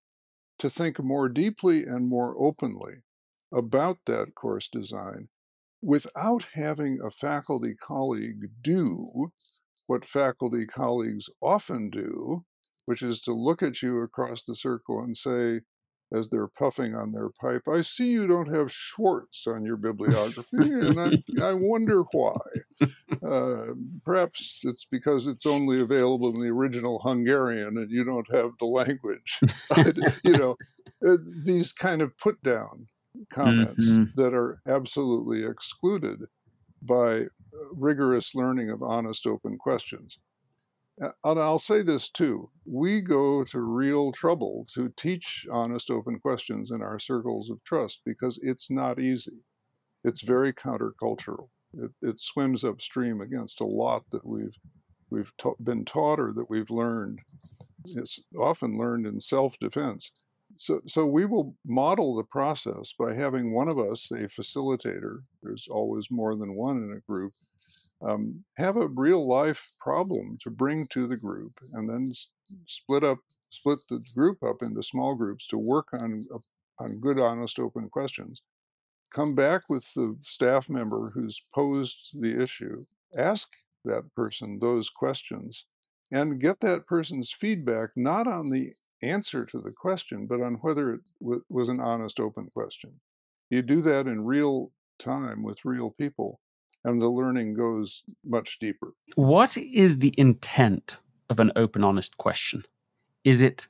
to 0.58 0.70
think 0.70 1.02
more 1.02 1.28
deeply 1.28 1.84
and 1.84 2.08
more 2.08 2.36
openly 2.38 3.02
about 3.52 3.98
that 4.06 4.34
course 4.34 4.68
design 4.68 5.28
without 5.82 6.46
having 6.54 7.00
a 7.02 7.10
faculty 7.10 7.74
colleague 7.74 8.50
do 8.62 9.32
what 9.86 10.04
faculty 10.04 10.66
colleagues 10.66 11.28
often 11.42 11.90
do, 11.90 12.44
which 12.86 13.02
is 13.02 13.20
to 13.20 13.32
look 13.32 13.62
at 13.62 13.82
you 13.82 14.00
across 14.00 14.44
the 14.44 14.54
circle 14.54 15.00
and 15.00 15.16
say, 15.16 15.60
as 16.14 16.28
they're 16.28 16.48
puffing 16.48 16.94
on 16.94 17.12
their 17.12 17.28
pipe, 17.28 17.62
I 17.68 17.80
see 17.80 18.10
you 18.10 18.26
don't 18.26 18.54
have 18.54 18.72
Schwartz 18.72 19.46
on 19.46 19.64
your 19.64 19.76
bibliography, 19.76 20.56
and 20.58 21.00
I, 21.00 21.42
I 21.42 21.54
wonder 21.54 22.04
why. 22.12 22.38
Uh, 23.26 23.74
perhaps 24.04 24.60
it's 24.64 24.84
because 24.84 25.26
it's 25.26 25.46
only 25.46 25.80
available 25.80 26.34
in 26.34 26.40
the 26.40 26.50
original 26.50 27.00
Hungarian 27.00 27.78
and 27.78 27.90
you 27.90 28.04
don't 28.04 28.30
have 28.32 28.52
the 28.58 28.66
language. 28.66 29.40
you 30.24 30.32
know, 30.32 30.56
uh, 31.06 31.16
these 31.42 31.72
kind 31.72 32.02
of 32.02 32.16
put 32.18 32.42
down 32.42 32.88
comments 33.30 33.88
mm-hmm. 33.88 34.20
that 34.20 34.34
are 34.34 34.60
absolutely 34.66 35.44
excluded 35.44 36.24
by 36.82 37.22
uh, 37.22 37.26
rigorous 37.72 38.34
learning 38.34 38.70
of 38.70 38.82
honest, 38.82 39.26
open 39.26 39.58
questions. 39.58 40.18
And 40.98 41.12
I'll 41.40 41.58
say 41.58 41.82
this 41.82 42.08
too 42.08 42.50
we 42.64 43.00
go 43.00 43.44
to 43.44 43.60
real 43.60 44.12
trouble 44.12 44.66
to 44.74 44.92
teach 44.96 45.46
honest, 45.50 45.90
open 45.90 46.18
questions 46.18 46.70
in 46.70 46.82
our 46.82 46.98
circles 46.98 47.50
of 47.50 47.62
trust 47.64 48.02
because 48.06 48.38
it's 48.42 48.70
not 48.70 48.98
easy. 48.98 49.44
It's 50.02 50.22
very 50.22 50.52
countercultural. 50.52 51.48
It, 51.72 51.90
it 52.00 52.20
swims 52.20 52.64
upstream 52.64 53.20
against 53.20 53.60
a 53.60 53.66
lot 53.66 54.04
that 54.12 54.24
we've 54.26 54.56
we've 55.10 55.32
ta- 55.36 55.54
been 55.62 55.84
taught 55.84 56.18
or 56.18 56.32
that 56.32 56.50
we've 56.50 56.70
learned. 56.70 57.20
It's 57.84 58.20
often 58.38 58.78
learned 58.78 59.06
in 59.06 59.20
self-defense. 59.20 60.10
So, 60.56 60.80
so 60.86 61.04
we 61.06 61.24
will 61.24 61.56
model 61.66 62.14
the 62.14 62.24
process 62.24 62.94
by 62.98 63.14
having 63.14 63.52
one 63.52 63.68
of 63.68 63.78
us, 63.78 64.08
a 64.10 64.28
facilitator. 64.28 65.18
There's 65.42 65.66
always 65.70 66.10
more 66.10 66.36
than 66.36 66.54
one 66.54 66.78
in 66.78 66.92
a 66.92 67.00
group, 67.10 67.32
um, 68.06 68.44
have 68.56 68.76
a 68.76 68.88
real 68.88 69.26
life 69.26 69.74
problem 69.80 70.38
to 70.42 70.50
bring 70.50 70.86
to 70.88 71.06
the 71.06 71.16
group, 71.16 71.52
and 71.72 71.88
then 71.88 72.08
s- 72.10 72.28
split 72.66 73.04
up, 73.04 73.18
split 73.50 73.78
the 73.88 74.04
group 74.14 74.42
up 74.42 74.62
into 74.62 74.82
small 74.82 75.14
groups 75.14 75.46
to 75.48 75.58
work 75.58 75.88
on 75.94 76.22
on 76.78 76.98
good, 76.98 77.18
honest, 77.20 77.58
open 77.60 77.88
questions. 77.88 78.42
Come 79.10 79.34
back 79.34 79.68
with 79.70 79.94
the 79.94 80.18
staff 80.22 80.68
member 80.68 81.10
who's 81.10 81.40
posed 81.54 82.20
the 82.20 82.42
issue, 82.42 82.84
ask 83.16 83.52
that 83.84 84.12
person 84.14 84.58
those 84.58 84.90
questions, 84.90 85.66
and 86.10 86.40
get 86.40 86.60
that 86.60 86.86
person's 86.86 87.32
feedback 87.32 87.90
not 87.96 88.26
on 88.26 88.50
the 88.50 88.72
answer 89.02 89.46
to 89.46 89.60
the 89.60 89.72
question, 89.72 90.26
but 90.26 90.40
on 90.42 90.54
whether 90.56 90.92
it 90.94 91.00
w- 91.20 91.44
was 91.48 91.68
an 91.68 91.80
honest, 91.80 92.18
open 92.20 92.46
question. 92.48 93.00
You 93.50 93.62
do 93.62 93.80
that 93.82 94.06
in 94.06 94.24
real 94.24 94.72
time 94.98 95.42
with 95.42 95.64
real 95.64 95.90
people, 95.90 96.40
and 96.84 97.00
the 97.00 97.08
learning 97.08 97.54
goes 97.54 98.04
much 98.24 98.58
deeper. 98.58 98.92
What 99.16 99.56
is 99.56 99.98
the 99.98 100.14
intent 100.18 100.96
of 101.30 101.40
an 101.40 101.52
open, 101.56 101.82
honest 101.82 102.16
question? 102.18 102.64
Is 103.24 103.42
it 103.42 103.66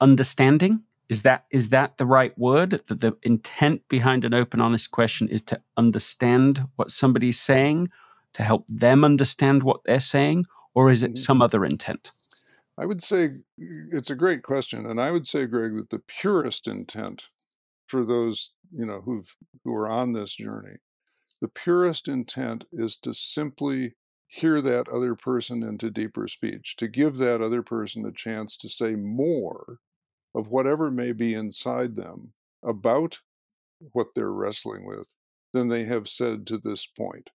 understanding? 0.00 0.82
Is 1.08 1.22
that 1.22 1.44
is 1.50 1.68
that 1.68 1.98
the 1.98 2.06
right 2.06 2.36
word? 2.38 2.82
That 2.88 3.00
the 3.00 3.16
intent 3.22 3.86
behind 3.88 4.24
an 4.24 4.34
open, 4.34 4.60
honest 4.60 4.90
question 4.90 5.28
is 5.28 5.42
to 5.42 5.60
understand 5.76 6.66
what 6.76 6.90
somebody's 6.90 7.40
saying, 7.40 7.90
to 8.34 8.42
help 8.42 8.66
them 8.68 9.04
understand 9.04 9.62
what 9.62 9.80
they're 9.84 10.00
saying, 10.00 10.46
or 10.74 10.90
is 10.90 11.02
it 11.02 11.12
Mhm. 11.12 11.18
some 11.18 11.42
other 11.42 11.64
intent? 11.64 12.10
I 12.78 12.86
would 12.86 13.02
say 13.02 13.30
it's 13.58 14.08
a 14.10 14.14
great 14.14 14.42
question, 14.42 14.86
and 14.86 14.98
I 15.00 15.10
would 15.10 15.26
say, 15.26 15.44
Greg, 15.46 15.74
that 15.76 15.90
the 15.90 15.98
purest 15.98 16.66
intent 16.66 17.28
for 17.86 18.04
those 18.04 18.54
you 18.70 18.86
know 18.86 19.02
who've 19.02 19.36
who 19.64 19.74
are 19.74 19.88
on 19.88 20.12
this 20.14 20.34
journey, 20.34 20.78
the 21.42 21.48
purest 21.48 22.06
intent 22.06 22.64
is 22.70 22.96
to 22.96 23.12
simply 23.12 23.96
hear 24.28 24.60
that 24.60 24.88
other 24.88 25.16
person 25.16 25.64
into 25.64 25.90
deeper 25.90 26.28
speech, 26.28 26.76
to 26.76 26.86
give 26.86 27.16
that 27.16 27.42
other 27.42 27.62
person 27.62 28.06
a 28.06 28.12
chance 28.12 28.56
to 28.56 28.68
say 28.68 28.94
more 28.94 29.78
of 30.36 30.48
whatever 30.48 30.88
may 30.88 31.10
be 31.10 31.34
inside 31.34 31.96
them 31.96 32.32
about 32.64 33.18
what 33.92 34.06
they're 34.14 34.32
wrestling 34.32 34.86
with 34.86 35.14
than 35.52 35.66
they 35.66 35.82
have 35.82 36.08
said 36.08 36.46
to 36.46 36.58
this 36.58 36.86
point. 36.86 37.30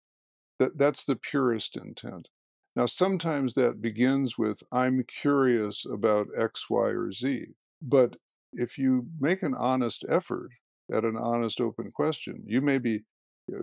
That 0.57 0.77
that's 0.77 1.03
the 1.03 1.17
purest 1.17 1.75
intent. 1.75 2.29
Now, 2.77 2.85
sometimes 2.85 3.55
that 3.55 3.81
begins 3.81 4.37
with, 4.37 4.63
I'm 4.71 5.03
curious 5.03 5.85
about 5.85 6.27
X, 6.39 6.69
Y, 6.69 6.87
or 6.91 7.11
Z. 7.11 7.47
But 7.81 8.15
if 8.53 8.77
you 8.77 9.07
make 9.19 9.43
an 9.43 9.53
honest 9.53 10.05
effort 10.07 10.51
at 10.89 11.03
an 11.03 11.17
honest, 11.17 11.59
open 11.59 11.91
question, 11.91 12.43
you 12.47 12.61
may 12.61 12.77
be, 12.77 13.01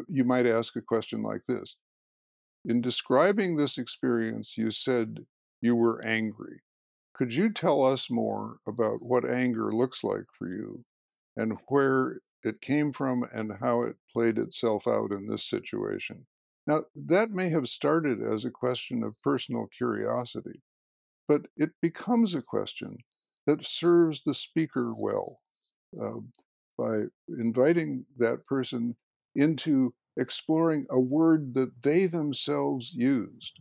you 0.09 0.25
might 0.25 0.47
ask 0.47 0.77
a 0.77 0.83
question 0.83 1.23
like 1.23 1.43
this 1.47 1.77
In 2.65 2.81
describing 2.81 3.57
this 3.57 3.79
experience, 3.79 4.57
you 4.57 4.71
said 4.71 5.27
you 5.61 5.77
were 5.77 6.05
angry. 6.05 6.61
Could 7.15 7.33
you 7.33 7.53
tell 7.53 7.85
us 7.85 8.11
more 8.11 8.59
about 8.67 8.99
what 9.01 9.29
anger 9.29 9.73
looks 9.73 10.03
like 10.03 10.27
for 10.37 10.49
you 10.49 10.85
and 11.37 11.59
where 11.69 12.19
it 12.43 12.61
came 12.61 12.93
from 12.93 13.25
and 13.33 13.53
how 13.61 13.83
it 13.83 13.97
played 14.13 14.37
itself 14.37 14.89
out 14.89 15.13
in 15.13 15.29
this 15.29 15.45
situation? 15.45 16.27
Now, 16.67 16.85
that 16.95 17.31
may 17.31 17.51
have 17.51 17.69
started 17.69 18.23
as 18.23 18.45
a 18.45 18.51
question 18.51 19.03
of 19.03 19.21
personal 19.23 19.67
curiosity, 19.67 20.63
but 21.29 21.47
it 21.57 21.71
becomes 21.81 22.35
a 22.35 22.43
question 22.43 22.99
that 23.47 23.67
serves 23.67 24.23
the 24.23 24.35
speaker 24.35 24.93
well 24.99 25.39
uh, 26.03 26.21
by 26.77 27.03
inviting 27.29 28.07
that 28.19 28.45
person 28.47 28.97
into 29.35 29.95
exploring 30.17 30.87
a 30.91 31.01
word 31.01 31.55
that 31.55 31.83
they 31.83 32.07
themselves 32.07 32.95
used. 32.95 33.61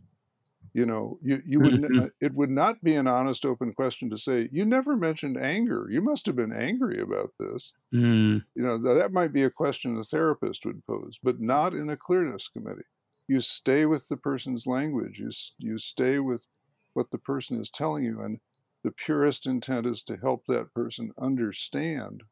You 0.74 0.86
know, 0.86 1.18
you, 1.22 1.42
you 1.46 1.60
would 1.62 1.80
Mhm. 1.88 2.08
it 2.20 2.34
would 2.34 2.50
not 2.50 2.82
be 2.82 2.94
an 2.96 3.06
honest, 3.06 3.46
open 3.46 3.74
question 3.74 4.10
to 4.10 4.18
say, 4.18 4.48
"You 4.52 4.64
never 4.66 4.96
mentioned 4.96 5.36
anger. 5.38 5.88
You 5.90 6.02
must 6.02 6.26
have 6.26 6.36
been 6.36 6.52
angry 6.52 7.00
about 7.00 7.32
this." 7.38 7.72
Mm, 7.92 8.44
You 8.56 8.62
know, 8.62 8.78
that 8.78 9.12
might 9.12 9.32
be 9.32 9.42
a 9.42 9.50
question 9.50 9.96
a 9.96 10.04
therapist 10.04 10.64
would 10.66 10.84
pose, 10.86 11.18
but 11.22 11.40
not 11.40 11.74
in 11.74 11.88
a 11.88 11.96
clearness 11.96 12.48
committee. 12.48 12.84
You 13.28 13.40
stay 13.40 13.86
with 13.86 14.08
the 14.08 14.16
person's 14.16 14.66
language. 14.66 15.18
You 15.18 15.30
you 15.58 15.78
stay 15.78 16.18
with 16.20 16.46
what 16.94 17.10
the 17.10 17.18
person 17.18 17.60
is 17.60 17.70
telling 17.70 18.04
you, 18.04 18.20
and 18.20 18.40
the 18.82 18.92
purest 18.92 19.46
intent 19.46 19.86
is 19.86 20.02
to 20.04 20.16
help 20.16 20.44
that 20.46 20.72
person 20.74 21.12
understand 21.18 22.24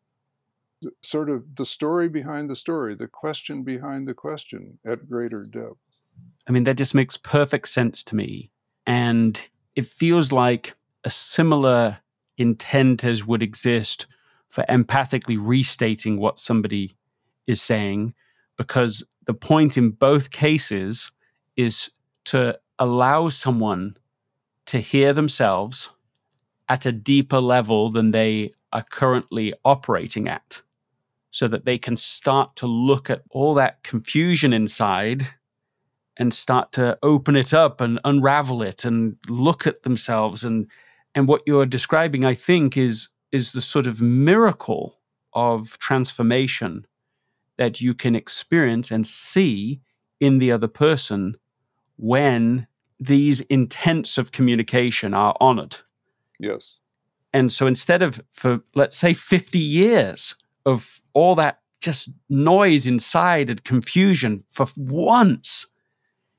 sort 1.03 1.31
of 1.31 1.57
the 1.57 1.67
story 1.67 2.09
behind 2.09 2.51
the 2.51 2.57
story, 2.57 2.95
the 2.95 3.09
question 3.09 3.63
behind 3.63 4.07
the 4.09 4.15
question 4.15 4.79
at 4.85 5.09
greater 5.09 5.45
depth. 5.51 5.77
I 6.49 6.53
mean, 6.53 6.65
that 6.65 6.77
just 6.77 6.95
makes 6.95 7.17
perfect 7.17 7.69
sense 7.69 8.03
to 8.05 8.17
me. 8.17 8.51
And 8.87 9.41
it 9.77 9.87
feels 9.87 10.33
like 10.33 10.75
a 11.05 11.11
similar 11.11 11.99
intent 12.39 13.05
as 13.05 13.27
would 13.27 13.43
exist 13.43 14.07
for 14.49 14.65
empathically 14.69 15.39
restating 15.41 16.19
what 16.19 16.39
somebody 16.39 16.97
is 17.47 17.63
saying, 17.63 18.15
because 18.57 19.05
the 19.27 19.35
point 19.35 19.79
in 19.79 19.91
both 19.91 20.31
cases 20.31 21.11
is 21.57 21.91
to 22.25 22.59
allow 22.79 23.29
someone 23.29 23.97
to 24.67 24.81
hear 24.81 25.13
themselves 25.13 25.91
at 26.69 26.87
a 26.87 26.93
deeper 26.93 27.41
level 27.41 27.91
than 27.91 28.11
they 28.11 28.51
are 28.73 28.85
currently 28.91 29.53
operating 29.65 30.29
at, 30.29 30.61
so 31.33 31.49
that 31.49 31.65
they 31.65 31.79
can 31.79 31.97
start 31.97 32.55
to 32.57 32.67
look 32.67 33.11
at 33.11 33.23
all 33.31 33.55
that 33.55 33.83
confusion 33.83 34.53
inside 34.53 35.27
and 36.19 36.33
start 36.33 36.73
to 36.73 36.97
open 37.03 37.35
it 37.35 37.53
up 37.55 37.81
and 37.81 37.99
unravel 38.05 38.63
it 38.63 38.85
and 38.85 39.17
look 39.29 39.67
at 39.67 39.83
themselves 39.83 40.45
and 40.45 40.67
and 41.15 41.27
what 41.27 41.43
you're 41.47 41.67
describing 41.67 42.25
i 42.25 42.35
think 42.35 42.77
is 42.77 43.09
is 43.33 43.53
the 43.53 43.61
sort 43.63 43.87
of 43.87 44.01
miracle 44.01 44.99
of 45.33 45.79
transformation 45.79 46.87
that 47.57 47.81
you 47.81 47.95
can 47.95 48.15
experience 48.15 48.91
and 48.91 49.07
see 49.07 49.81
in 50.21 50.39
the 50.39 50.53
other 50.53 50.69
person 50.69 51.35
when 51.97 52.67
these 53.01 53.41
intents 53.43 54.19
of 54.19 54.33
communication 54.33 55.15
are 55.15 55.35
honored 55.41 55.77
Yes. 56.39 56.77
and 57.33 57.51
so 57.51 57.67
instead 57.67 58.03
of 58.03 58.21
for 58.31 58.61
let's 58.75 58.99
say 58.99 59.15
50 59.15 59.59
years 59.59 60.35
of 60.67 61.01
all 61.15 61.35
that 61.37 61.59
just 61.81 62.11
noise 62.29 62.87
inside 62.87 63.51
and 63.51 63.65
confusion 63.65 64.45
for 64.51 64.67
once 64.77 65.67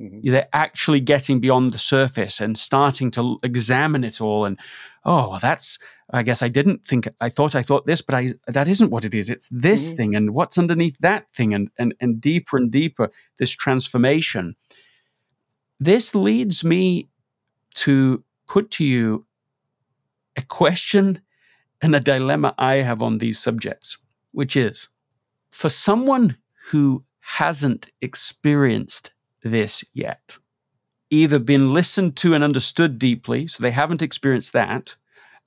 Mhm. 0.02 0.22
they're 0.32 0.48
actually 0.54 1.00
getting 1.00 1.40
beyond 1.40 1.72
the 1.72 1.78
surface 1.78 2.42
and 2.42 2.58
starting 2.58 3.12
to 3.12 3.38
examine 3.44 4.04
it 4.04 4.20
all 4.22 4.44
and 4.46 4.58
oh 5.06 5.30
well 5.30 5.40
that's 5.40 5.78
i 6.12 6.24
guess 6.24 6.42
i 6.42 6.48
didn't 6.48 6.84
think 6.88 7.08
i 7.22 7.30
thought 7.30 7.54
i 7.56 7.62
thought 7.62 7.86
this 7.86 8.02
but 8.02 8.16
i 8.16 8.34
that 8.48 8.68
isn't 8.68 8.90
what 8.90 9.06
it 9.06 9.14
is 9.14 9.30
it's 9.30 9.48
this 9.52 9.92
Mhm. 9.92 9.96
thing 9.98 10.16
and 10.16 10.34
what's 10.34 10.58
underneath 10.58 10.98
that 11.02 11.28
thing 11.36 11.54
and 11.54 11.70
and 11.78 11.94
and 12.02 12.20
deeper 12.20 12.58
and 12.58 12.72
deeper 12.72 13.12
this 13.38 13.52
transformation 13.52 14.56
this 15.80 16.16
leads 16.16 16.64
me 16.64 17.08
to 17.76 18.24
put 18.48 18.72
to 18.72 18.84
you 18.86 19.26
a 20.38 20.42
question 20.42 21.22
and 21.82 21.96
a 21.96 22.00
dilemma 22.00 22.56
i 22.58 22.76
have 22.78 23.02
on 23.04 23.20
these 23.20 23.38
subjects 23.40 23.98
which 24.34 24.56
is 24.56 24.90
for 25.52 25.70
someone 25.70 26.38
who 26.70 27.04
hasn't 27.22 27.90
experienced 28.02 29.12
this 29.44 29.84
yet 29.94 30.38
either 31.14 31.38
been 31.38 31.74
listened 31.74 32.16
to 32.18 32.34
and 32.34 32.44
understood 32.44 32.98
deeply, 32.98 33.46
so 33.46 33.62
they 33.62 33.70
haven't 33.70 34.02
experienced 34.02 34.52
that, 34.54 34.96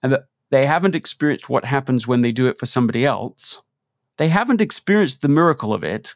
and 0.00 0.12
that 0.12 0.26
they 0.50 0.64
haven't 0.64 0.94
experienced 0.94 1.48
what 1.48 1.64
happens 1.64 2.06
when 2.06 2.20
they 2.20 2.30
do 2.30 2.46
it 2.46 2.58
for 2.58 2.66
somebody 2.66 3.04
else. 3.04 3.60
They 4.16 4.28
haven't 4.28 4.60
experienced 4.60 5.22
the 5.22 5.28
miracle 5.28 5.74
of 5.74 5.82
it. 5.82 6.14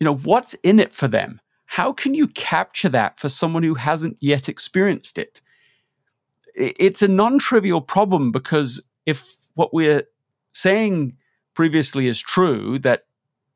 You 0.00 0.06
know, 0.06 0.16
what's 0.16 0.54
in 0.54 0.80
it 0.80 0.94
for 0.94 1.08
them? 1.08 1.40
How 1.66 1.92
can 1.92 2.14
you 2.14 2.26
capture 2.28 2.88
that 2.88 3.20
for 3.20 3.28
someone 3.28 3.62
who 3.62 3.74
hasn't 3.74 4.16
yet 4.20 4.48
experienced 4.48 5.18
it? 5.18 5.42
It's 6.54 7.02
a 7.02 7.08
non 7.08 7.38
trivial 7.38 7.82
problem 7.82 8.32
because 8.32 8.80
if 9.04 9.36
what 9.54 9.74
we're 9.74 10.04
saying 10.52 11.16
previously 11.54 12.08
is 12.08 12.20
true, 12.20 12.78
that 12.80 13.04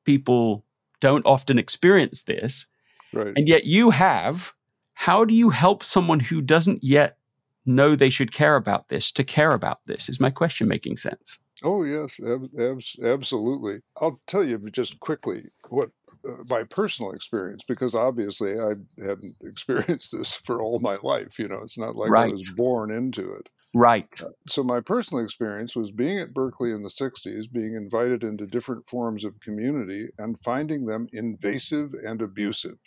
people 0.04 0.64
don't 1.00 1.26
often 1.26 1.58
experience 1.58 2.22
this, 2.22 2.66
Right. 3.12 3.32
and 3.36 3.48
yet 3.48 3.64
you 3.64 3.90
have 3.90 4.52
how 4.94 5.24
do 5.24 5.34
you 5.34 5.50
help 5.50 5.82
someone 5.82 6.20
who 6.20 6.40
doesn't 6.40 6.82
yet 6.82 7.18
know 7.66 7.94
they 7.96 8.10
should 8.10 8.32
care 8.32 8.56
about 8.56 8.88
this 8.88 9.10
to 9.12 9.24
care 9.24 9.52
about 9.52 9.80
this 9.86 10.08
is 10.08 10.20
my 10.20 10.30
question 10.30 10.68
making 10.68 10.96
sense 10.96 11.38
Oh 11.62 11.84
yes, 11.84 12.20
ab- 12.20 12.50
abs- 12.58 12.96
absolutely. 13.02 13.80
I'll 14.00 14.20
tell 14.26 14.44
you 14.44 14.58
just 14.70 15.00
quickly 15.00 15.44
what 15.68 15.90
uh, 16.28 16.32
my 16.50 16.64
personal 16.64 17.12
experience, 17.12 17.62
because 17.66 17.94
obviously 17.94 18.52
I 18.60 18.74
hadn't 19.02 19.36
experienced 19.42 20.12
this 20.12 20.34
for 20.34 20.60
all 20.60 20.78
my 20.80 20.96
life. 21.02 21.38
You 21.38 21.48
know, 21.48 21.60
it's 21.62 21.78
not 21.78 21.96
like 21.96 22.12
I 22.12 22.26
was 22.26 22.50
born 22.50 22.90
into 22.90 23.32
it. 23.32 23.48
Right 23.74 24.22
So 24.48 24.62
my 24.62 24.80
personal 24.80 25.22
experience 25.24 25.74
was 25.74 25.90
being 25.90 26.18
at 26.18 26.32
Berkeley 26.34 26.70
in 26.70 26.82
the 26.82 26.88
'60s, 26.88 27.50
being 27.50 27.74
invited 27.74 28.22
into 28.22 28.46
different 28.46 28.86
forms 28.86 29.24
of 29.24 29.40
community, 29.40 30.08
and 30.18 30.38
finding 30.40 30.86
them 30.86 31.08
invasive 31.12 31.92
and 31.94 32.22
abusive. 32.22 32.78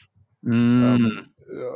Mm. 0.46 0.84
um, 0.86 1.26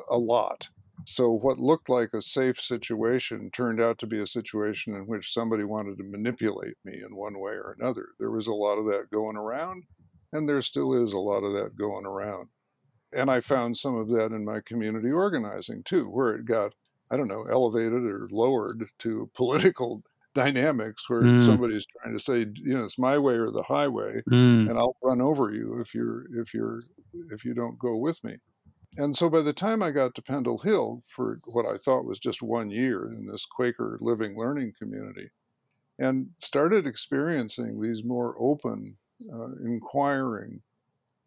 a 0.10 0.18
lot. 0.18 0.70
So, 1.08 1.32
what 1.32 1.60
looked 1.60 1.90
like 1.90 2.14
a 2.14 2.22
safe 2.22 2.60
situation 2.60 3.50
turned 3.52 3.82
out 3.82 3.98
to 4.00 4.08
be 4.08 4.22
a 4.22 4.28
situation 4.28 4.96
in 4.96 5.08
which 5.08 5.34
somebody 5.34 5.64
wanted 5.64 5.98
to 5.98 6.04
manipulate 6.04 6.76
me 6.86 7.02
in 7.02 7.16
one 7.16 7.40
way 7.40 7.54
or 7.54 7.76
another. 7.80 8.10
There 8.20 8.32
was 8.32 8.48
a 8.48 8.54
lot 8.54 8.78
of 8.78 8.86
that 8.86 9.10
going 9.12 9.36
around, 9.36 9.84
and 10.32 10.48
there 10.48 10.62
still 10.62 10.94
is 10.94 11.14
a 11.14 11.18
lot 11.18 11.44
of 11.44 11.54
that 11.54 11.76
going 11.76 12.06
around. 12.06 12.50
And 13.14 13.30
I 13.30 13.42
found 13.42 13.78
some 13.78 13.96
of 13.96 14.10
that 14.10 14.32
in 14.32 14.46
my 14.46 14.62
community 14.62 15.12
organizing 15.12 15.84
too, 15.84 16.06
where 16.06 16.36
it 16.36 16.46
got, 16.46 16.74
I 17.12 17.18
don't 17.18 17.28
know, 17.28 17.46
elevated 17.50 18.04
or 18.06 18.28
lowered 18.32 18.90
to 19.00 19.30
political 19.36 20.04
dynamics 20.36 21.10
where 21.10 21.34
Mm. 21.34 21.36
somebody's 21.40 21.86
trying 22.02 22.18
to 22.18 22.24
say, 22.24 22.40
you 22.56 22.76
know, 22.78 22.86
it's 22.86 22.98
my 23.00 23.18
way 23.20 23.36
or 23.36 23.52
the 23.52 23.64
highway, 23.64 24.24
Mm. 24.30 24.68
and 24.68 24.78
I'll 24.80 24.96
run 25.04 25.22
over 25.22 25.54
you 25.54 25.80
if 25.82 25.94
you're 25.94 26.26
if 26.42 26.54
you're 26.54 26.80
if 27.32 27.46
you 27.46 27.54
don't 27.54 27.80
go 27.80 27.98
with 27.98 28.24
me. 28.24 28.38
And 28.98 29.16
so 29.16 29.30
by 29.30 29.42
the 29.42 29.54
time 29.54 29.84
I 29.84 29.92
got 29.92 30.16
to 30.16 30.22
Pendle 30.24 30.60
Hill 30.60 31.04
for 31.08 31.40
what 31.46 31.66
I 31.68 31.78
thought 31.78 32.06
was 32.06 32.20
just 32.20 32.42
one 32.44 32.72
year 32.72 33.08
in 33.08 33.26
this 33.26 33.46
Quaker 33.46 33.98
living 34.02 34.38
learning 34.38 34.74
community, 34.80 35.30
and 36.00 36.32
started 36.42 36.88
experiencing 36.88 37.82
these 37.82 38.04
more 38.04 38.36
open, 38.40 38.98
uh, 39.34 39.54
inquiring 39.66 40.62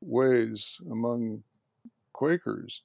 ways 0.01 0.77
among 0.91 1.45
Quakers, 2.15 2.83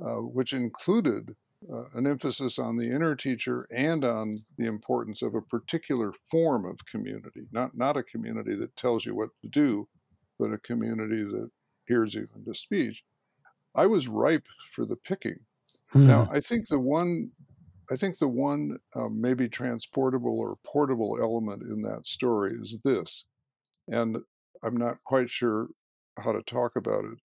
uh, 0.00 0.16
which 0.22 0.52
included 0.54 1.36
uh, 1.70 1.84
an 1.94 2.06
emphasis 2.06 2.58
on 2.58 2.76
the 2.76 2.90
inner 2.90 3.14
teacher 3.14 3.66
and 3.70 4.04
on 4.04 4.36
the 4.56 4.66
importance 4.66 5.22
of 5.22 5.34
a 5.34 5.42
particular 5.42 6.12
form 6.24 6.64
of 6.64 6.86
community, 6.86 7.42
not, 7.52 7.76
not 7.76 7.96
a 7.96 8.02
community 8.02 8.54
that 8.56 8.76
tells 8.76 9.04
you 9.04 9.14
what 9.14 9.30
to 9.42 9.48
do, 9.48 9.88
but 10.38 10.52
a 10.52 10.58
community 10.58 11.22
that 11.22 11.50
hears 11.86 12.14
you 12.14 12.26
into 12.34 12.54
speech. 12.54 13.04
I 13.74 13.86
was 13.86 14.08
ripe 14.08 14.46
for 14.72 14.84
the 14.84 14.96
picking. 14.96 15.40
Now, 16.06 16.28
I 16.32 16.40
think 16.40 16.68
the 16.68 16.78
one, 16.78 17.30
I 17.90 17.96
think 17.96 18.18
the 18.18 18.28
one 18.28 18.78
um, 18.94 19.20
maybe 19.20 19.48
transportable 19.48 20.38
or 20.40 20.56
portable 20.64 21.18
element 21.20 21.62
in 21.62 21.82
that 21.82 22.06
story 22.06 22.56
is 22.60 22.78
this, 22.82 23.24
and 23.88 24.18
I'm 24.62 24.76
not 24.76 25.04
quite 25.04 25.30
sure 25.30 25.68
how 26.18 26.32
to 26.32 26.42
talk 26.42 26.76
about 26.76 27.04
it. 27.04 27.18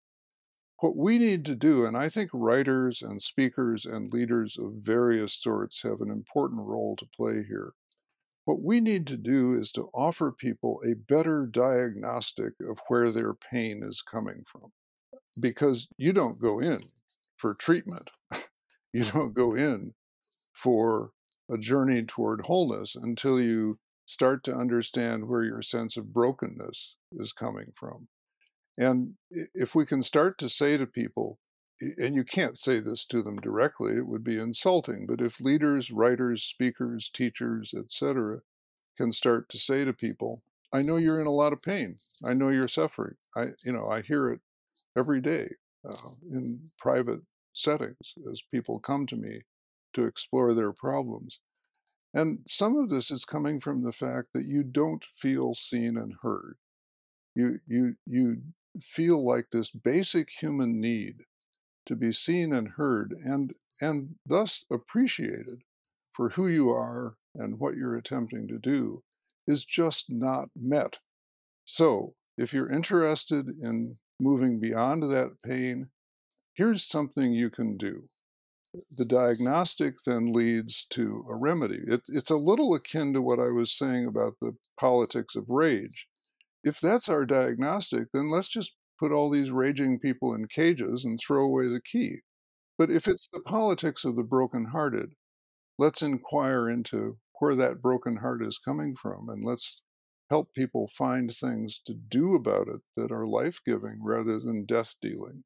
What 0.80 0.96
we 0.96 1.18
need 1.18 1.46
to 1.46 1.54
do, 1.54 1.86
and 1.86 1.96
I 1.96 2.10
think 2.10 2.30
writers 2.34 3.00
and 3.00 3.22
speakers 3.22 3.86
and 3.86 4.12
leaders 4.12 4.58
of 4.58 4.74
various 4.74 5.32
sorts 5.32 5.82
have 5.82 6.02
an 6.02 6.10
important 6.10 6.60
role 6.60 6.96
to 6.96 7.06
play 7.16 7.44
here. 7.48 7.72
What 8.44 8.62
we 8.62 8.80
need 8.80 9.06
to 9.08 9.16
do 9.16 9.58
is 9.58 9.72
to 9.72 9.88
offer 9.94 10.30
people 10.30 10.80
a 10.84 10.94
better 10.94 11.46
diagnostic 11.46 12.52
of 12.60 12.80
where 12.88 13.10
their 13.10 13.32
pain 13.32 13.82
is 13.82 14.02
coming 14.02 14.44
from. 14.46 14.72
Because 15.40 15.88
you 15.96 16.12
don't 16.12 16.40
go 16.40 16.60
in 16.60 16.80
for 17.36 17.54
treatment, 17.54 18.10
you 18.92 19.04
don't 19.04 19.34
go 19.34 19.54
in 19.54 19.94
for 20.52 21.10
a 21.50 21.58
journey 21.58 22.04
toward 22.04 22.42
wholeness 22.42 22.94
until 22.94 23.40
you 23.40 23.78
start 24.04 24.44
to 24.44 24.54
understand 24.54 25.26
where 25.26 25.42
your 25.42 25.62
sense 25.62 25.96
of 25.96 26.12
brokenness 26.12 26.96
is 27.12 27.32
coming 27.32 27.72
from. 27.74 28.08
And 28.78 29.14
if 29.54 29.74
we 29.74 29.86
can 29.86 30.02
start 30.02 30.38
to 30.38 30.48
say 30.48 30.76
to 30.76 30.86
people, 30.86 31.38
and 31.80 32.14
you 32.14 32.24
can't 32.24 32.58
say 32.58 32.80
this 32.80 33.04
to 33.06 33.22
them 33.22 33.36
directly, 33.36 33.96
it 33.96 34.06
would 34.06 34.24
be 34.24 34.38
insulting, 34.38 35.06
but 35.06 35.20
if 35.20 35.40
leaders, 35.40 35.90
writers, 35.90 36.42
speakers, 36.42 37.10
teachers, 37.10 37.74
etc., 37.76 38.40
can 38.96 39.12
start 39.12 39.48
to 39.50 39.58
say 39.58 39.84
to 39.84 39.92
people, 39.92 40.42
I 40.72 40.82
know 40.82 40.96
you're 40.96 41.20
in 41.20 41.26
a 41.26 41.32
lot 41.32 41.52
of 41.52 41.62
pain. 41.62 41.96
I 42.24 42.34
know 42.34 42.48
you're 42.48 42.68
suffering. 42.68 43.14
I, 43.34 43.48
you 43.64 43.72
know, 43.72 43.86
I 43.86 44.02
hear 44.02 44.30
it 44.30 44.40
every 44.96 45.20
day 45.20 45.50
uh, 45.88 46.10
in 46.30 46.60
private 46.78 47.20
settings 47.52 48.14
as 48.30 48.42
people 48.42 48.78
come 48.78 49.06
to 49.06 49.16
me 49.16 49.42
to 49.94 50.04
explore 50.04 50.54
their 50.54 50.72
problems. 50.72 51.40
And 52.12 52.40
some 52.48 52.76
of 52.76 52.88
this 52.88 53.10
is 53.10 53.24
coming 53.24 53.60
from 53.60 53.82
the 53.82 53.92
fact 53.92 54.28
that 54.32 54.46
you 54.46 54.62
don't 54.62 55.04
feel 55.04 55.54
seen 55.54 55.96
and 55.96 56.14
heard. 56.22 56.56
You, 57.34 57.60
you, 57.66 57.96
you 58.06 58.38
feel 58.82 59.24
like 59.24 59.50
this 59.50 59.70
basic 59.70 60.30
human 60.30 60.80
need 60.80 61.24
to 61.86 61.94
be 61.94 62.12
seen 62.12 62.52
and 62.52 62.70
heard 62.70 63.14
and, 63.24 63.54
and 63.80 64.16
thus 64.26 64.64
appreciated 64.70 65.62
for 66.12 66.30
who 66.30 66.48
you 66.48 66.70
are 66.70 67.16
and 67.34 67.58
what 67.58 67.76
you're 67.76 67.96
attempting 67.96 68.48
to 68.48 68.58
do 68.58 69.02
is 69.46 69.64
just 69.64 70.06
not 70.10 70.48
met. 70.56 70.98
So, 71.64 72.14
if 72.38 72.52
you're 72.52 72.72
interested 72.72 73.48
in 73.48 73.96
moving 74.20 74.60
beyond 74.60 75.02
that 75.04 75.42
pain, 75.44 75.88
here's 76.54 76.84
something 76.84 77.32
you 77.32 77.50
can 77.50 77.76
do. 77.76 78.04
The 78.96 79.04
diagnostic 79.04 79.94
then 80.04 80.32
leads 80.32 80.86
to 80.90 81.24
a 81.30 81.34
remedy. 81.34 81.80
It, 81.86 82.02
it's 82.08 82.30
a 82.30 82.36
little 82.36 82.74
akin 82.74 83.14
to 83.14 83.22
what 83.22 83.38
I 83.38 83.50
was 83.50 83.72
saying 83.72 84.06
about 84.06 84.34
the 84.40 84.54
politics 84.78 85.34
of 85.34 85.44
rage. 85.48 86.06
If 86.66 86.80
that's 86.80 87.08
our 87.08 87.24
diagnostic, 87.24 88.08
then 88.12 88.30
let's 88.30 88.50
just 88.50 88.76
put 89.00 89.12
all 89.12 89.30
these 89.30 89.50
raging 89.50 89.98
people 90.00 90.34
in 90.34 90.48
cages 90.48 91.06
and 91.06 91.18
throw 91.18 91.44
away 91.46 91.68
the 91.68 91.80
key. 91.80 92.20
But 92.78 92.90
if 92.90 93.08
it's 93.08 93.28
the 93.32 93.40
politics 93.40 94.04
of 94.04 94.16
the 94.16 94.24
brokenhearted, 94.24 95.14
let's 95.78 96.02
inquire 96.02 96.68
into 96.70 97.18
where 97.40 97.54
that 97.56 97.80
broken 97.82 98.18
heart 98.18 98.42
is 98.44 98.58
coming 98.58 98.94
from 98.94 99.28
and 99.28 99.44
let's 99.44 99.80
help 100.30 100.54
people 100.54 100.88
find 100.88 101.34
things 101.34 101.80
to 101.86 101.94
do 101.94 102.34
about 102.34 102.68
it 102.68 102.82
that 102.96 103.12
are 103.12 103.26
life 103.26 103.60
giving 103.64 104.00
rather 104.02 104.38
than 104.40 104.66
death 104.66 104.94
dealing. 105.02 105.44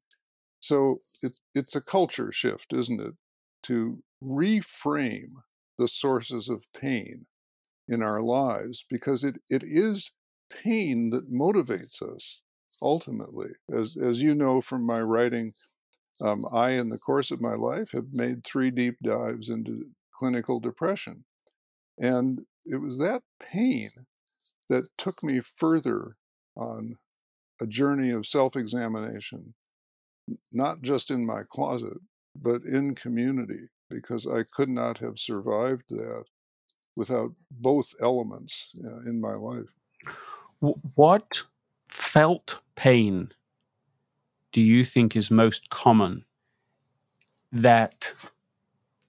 So 0.59 0.99
it, 1.23 1.39
it's 1.55 1.75
a 1.75 1.81
culture 1.81 2.31
shift, 2.31 2.73
isn't 2.73 3.01
it? 3.01 3.15
To 3.63 4.03
reframe 4.23 5.31
the 5.77 5.87
sources 5.87 6.49
of 6.49 6.65
pain 6.73 7.27
in 7.87 8.01
our 8.03 8.21
lives 8.21 8.85
because 8.89 9.23
it, 9.23 9.37
it 9.49 9.63
is 9.63 10.11
pain 10.63 11.09
that 11.11 11.31
motivates 11.31 12.01
us 12.01 12.41
ultimately. 12.81 13.51
As, 13.73 13.95
as 13.97 14.21
you 14.21 14.33
know 14.33 14.61
from 14.61 14.85
my 14.85 14.99
writing, 15.01 15.53
um, 16.21 16.45
I, 16.51 16.71
in 16.71 16.89
the 16.89 16.97
course 16.97 17.31
of 17.31 17.41
my 17.41 17.53
life, 17.53 17.91
have 17.91 18.13
made 18.13 18.43
three 18.43 18.71
deep 18.71 18.97
dives 19.03 19.49
into 19.49 19.87
clinical 20.13 20.59
depression. 20.59 21.25
And 21.97 22.41
it 22.65 22.77
was 22.77 22.97
that 22.99 23.23
pain 23.39 23.89
that 24.69 24.85
took 24.97 25.23
me 25.23 25.41
further 25.41 26.15
on 26.55 26.97
a 27.59 27.67
journey 27.67 28.11
of 28.11 28.25
self 28.25 28.55
examination, 28.55 29.53
not 30.51 30.81
just 30.81 31.11
in 31.11 31.25
my 31.25 31.43
closet, 31.47 31.97
but 32.35 32.63
in 32.63 32.95
community, 32.95 33.69
because 33.89 34.25
I 34.27 34.43
could 34.43 34.69
not 34.69 34.99
have 34.99 35.19
survived 35.19 35.83
that 35.89 36.23
without 36.95 37.31
both 37.49 37.93
elements 38.01 38.69
uh, 38.83 38.99
in 39.09 39.19
my 39.21 39.33
life. 39.33 39.73
What 40.61 41.43
felt 41.89 42.59
pain 42.75 43.31
do 44.51 44.61
you 44.61 44.83
think 44.83 45.15
is 45.15 45.31
most 45.31 45.69
common 45.69 46.23
that 47.51 48.13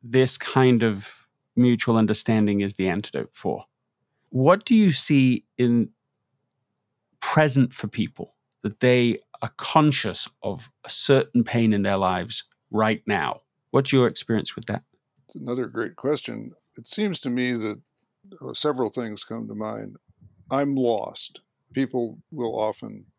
this 0.02 0.36
kind 0.36 0.82
of 0.82 1.26
mutual 1.54 1.96
understanding 1.96 2.60
is 2.60 2.74
the 2.74 2.88
antidote 2.88 3.30
for? 3.32 3.64
What 4.30 4.64
do 4.64 4.74
you 4.74 4.92
see 4.92 5.44
in 5.58 5.90
present 7.20 7.72
for 7.72 7.86
people 7.86 8.34
that 8.62 8.80
they 8.80 9.18
are 9.42 9.52
conscious 9.58 10.28
of 10.42 10.70
a 10.84 10.90
certain 10.90 11.44
pain 11.44 11.72
in 11.72 11.82
their 11.82 11.98
lives 11.98 12.44
right 12.70 13.02
now? 13.06 13.42
What's 13.72 13.92
your 13.92 14.06
experience 14.06 14.56
with 14.56 14.66
that? 14.66 14.82
It's 15.26 15.34
another 15.34 15.66
great 15.66 15.96
question. 15.96 16.52
It 16.78 16.88
seems 16.88 17.20
to 17.20 17.30
me 17.30 17.52
that 17.52 17.80
uh, 18.40 18.54
several 18.54 18.88
things 18.88 19.24
come 19.24 19.48
to 19.48 19.54
mind. 19.54 19.96
I'm 20.52 20.76
lost. 20.76 21.42
People 21.74 22.22
will 22.32 22.58
often 22.60 23.12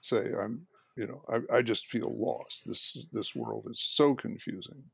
say, 0.00 0.32
"I'm, 0.34 0.66
you 0.96 1.06
know, 1.06 1.24
I, 1.28 1.58
I 1.58 1.62
just 1.62 1.86
feel 1.86 2.12
lost. 2.16 2.62
This 2.66 3.06
this 3.12 3.34
world 3.34 3.66
is 3.68 3.80
so 3.80 4.14
confusing. 4.14 4.90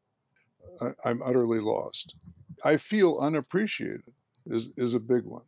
I, 0.83 0.93
I'm 1.05 1.23
utterly 1.23 1.61
lost. 1.61 2.17
I 2.65 2.77
feel 2.79 3.19
unappreciated. 3.21 4.15
Is 4.47 4.71
is 4.77 4.95
a 4.95 5.01
big 5.01 5.25
one. 5.25 5.47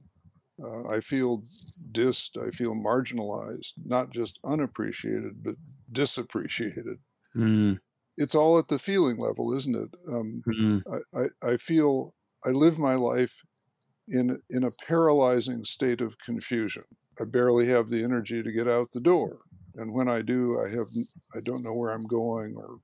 Uh, 0.62 0.88
I 0.88 1.00
feel 1.00 1.44
dissed. 1.92 2.36
I 2.42 2.50
feel 2.50 2.74
marginalized. 2.74 3.74
Not 3.84 4.12
just 4.12 4.40
unappreciated, 4.44 5.42
but 5.42 5.56
disappreciated. 5.92 7.00
Mm, 7.34 7.78
It's 8.16 8.34
all 8.34 8.58
at 8.58 8.68
the 8.68 8.78
feeling 8.78 9.16
level, 9.18 9.54
isn't 9.54 9.74
it? 9.76 9.94
Um, 10.08 10.44
mm, 10.46 10.82
I, 10.90 10.98
I, 11.14 11.26
I 11.42 11.56
feel 11.56 12.14
I 12.44 12.50
live 12.50 12.78
my 12.78 12.94
life 12.94 13.42
in 14.10 14.40
in 14.50 14.64
a 14.64 14.70
paralyzing 14.86 15.64
state 15.64 16.00
of 16.00 16.18
confusion. 16.18 16.84
I 17.20 17.24
barely 17.24 17.66
have 17.68 17.88
the 17.88 18.02
energy 18.02 18.42
to 18.42 18.52
get 18.52 18.68
out 18.68 18.92
the 18.92 19.00
door, 19.00 19.38
and 19.76 19.92
when 19.92 20.08
I 20.08 20.22
do, 20.22 20.60
I 20.60 20.68
have 20.70 20.86
I 21.34 21.40
don't 21.42 21.62
know 21.62 21.74
where 21.74 21.90
I'm 21.90 22.06
going 22.06 22.54
or 22.56 22.78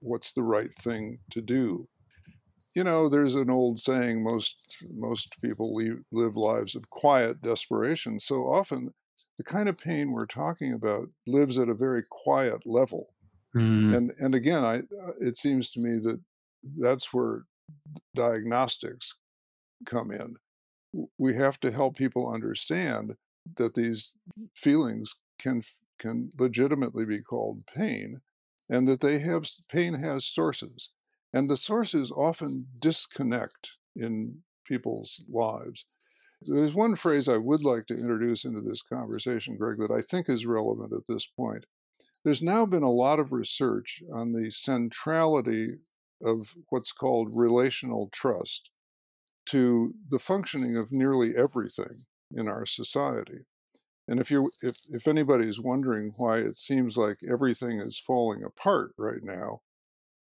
what's 0.00 0.32
the 0.32 0.42
right 0.42 0.74
thing 0.74 1.18
to 1.32 1.40
do. 1.40 1.88
You 2.74 2.84
know, 2.84 3.08
there's 3.08 3.34
an 3.34 3.50
old 3.50 3.80
saying: 3.80 4.22
most 4.22 4.56
most 4.94 5.34
people 5.42 5.74
leave, 5.74 6.00
live 6.12 6.36
lives 6.36 6.74
of 6.74 6.88
quiet 6.90 7.42
desperation. 7.42 8.20
So 8.20 8.44
often, 8.44 8.92
the 9.38 9.44
kind 9.44 9.68
of 9.68 9.78
pain 9.78 10.12
we're 10.12 10.26
talking 10.26 10.72
about 10.72 11.08
lives 11.26 11.58
at 11.58 11.68
a 11.68 11.74
very 11.74 12.04
quiet 12.08 12.66
level. 12.66 13.14
Mm. 13.56 13.96
And 13.96 14.12
and 14.18 14.34
again, 14.34 14.64
I 14.64 14.82
it 15.20 15.36
seems 15.36 15.70
to 15.72 15.80
me 15.80 15.98
that 16.02 16.20
that's 16.78 17.12
where 17.12 17.44
diagnostics 18.14 19.14
come 19.86 20.10
in. 20.10 20.36
We 21.18 21.34
have 21.34 21.60
to 21.60 21.70
help 21.70 21.96
people 21.96 22.32
understand 22.32 23.16
that 23.56 23.74
these 23.74 24.14
feelings 24.54 25.14
can 25.38 25.62
can 25.98 26.30
legitimately 26.38 27.04
be 27.04 27.20
called 27.20 27.66
pain 27.74 28.20
and 28.68 28.88
that 28.88 29.00
they 29.00 29.18
have 29.18 29.46
pain 29.68 29.94
has 29.94 30.24
sources 30.24 30.90
and 31.32 31.48
the 31.48 31.56
sources 31.56 32.10
often 32.10 32.66
disconnect 32.80 33.72
in 33.94 34.38
people's 34.64 35.22
lives. 35.30 35.84
There's 36.42 36.74
one 36.74 36.96
phrase 36.96 37.28
i 37.28 37.36
would 37.36 37.62
like 37.64 37.86
to 37.86 37.94
introduce 37.94 38.44
into 38.44 38.62
this 38.62 38.82
conversation 38.82 39.56
greg 39.56 39.76
that 39.78 39.90
i 39.90 40.00
think 40.00 40.28
is 40.28 40.46
relevant 40.46 40.92
at 40.92 41.06
this 41.08 41.26
point. 41.26 41.66
There's 42.24 42.42
now 42.42 42.66
been 42.66 42.82
a 42.82 42.90
lot 42.90 43.18
of 43.18 43.32
research 43.32 44.02
on 44.12 44.32
the 44.32 44.50
centrality 44.50 45.78
of 46.22 46.54
what's 46.68 46.92
called 46.92 47.30
relational 47.34 48.08
trust 48.12 48.70
to 49.46 49.94
the 50.10 50.18
functioning 50.18 50.76
of 50.76 50.92
nearly 50.92 51.36
everything 51.36 52.04
in 52.34 52.48
our 52.48 52.66
society. 52.66 53.46
And 54.08 54.20
if 54.20 54.30
you 54.30 54.50
if 54.62 54.76
if 54.90 55.06
anybody's 55.06 55.60
wondering 55.60 56.12
why 56.16 56.38
it 56.38 56.56
seems 56.56 56.96
like 56.96 57.18
everything 57.28 57.78
is 57.78 57.98
falling 57.98 58.42
apart 58.42 58.92
right 58.96 59.22
now, 59.22 59.60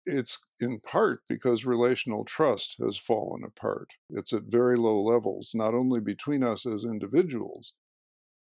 it's 0.06 0.40
in 0.60 0.80
part 0.80 1.22
because 1.30 1.66
relational 1.66 2.26
trust 2.26 2.76
has 2.80 2.98
fallen 2.98 3.44
apart. 3.44 3.92
It's 4.10 4.34
at 4.34 4.44
very 4.44 4.78
low 4.78 5.00
levels, 5.00 5.52
not 5.54 5.74
only 5.74 6.00
between 6.00 6.44
us 6.44 6.66
as 6.66 6.84
individuals, 6.84 7.74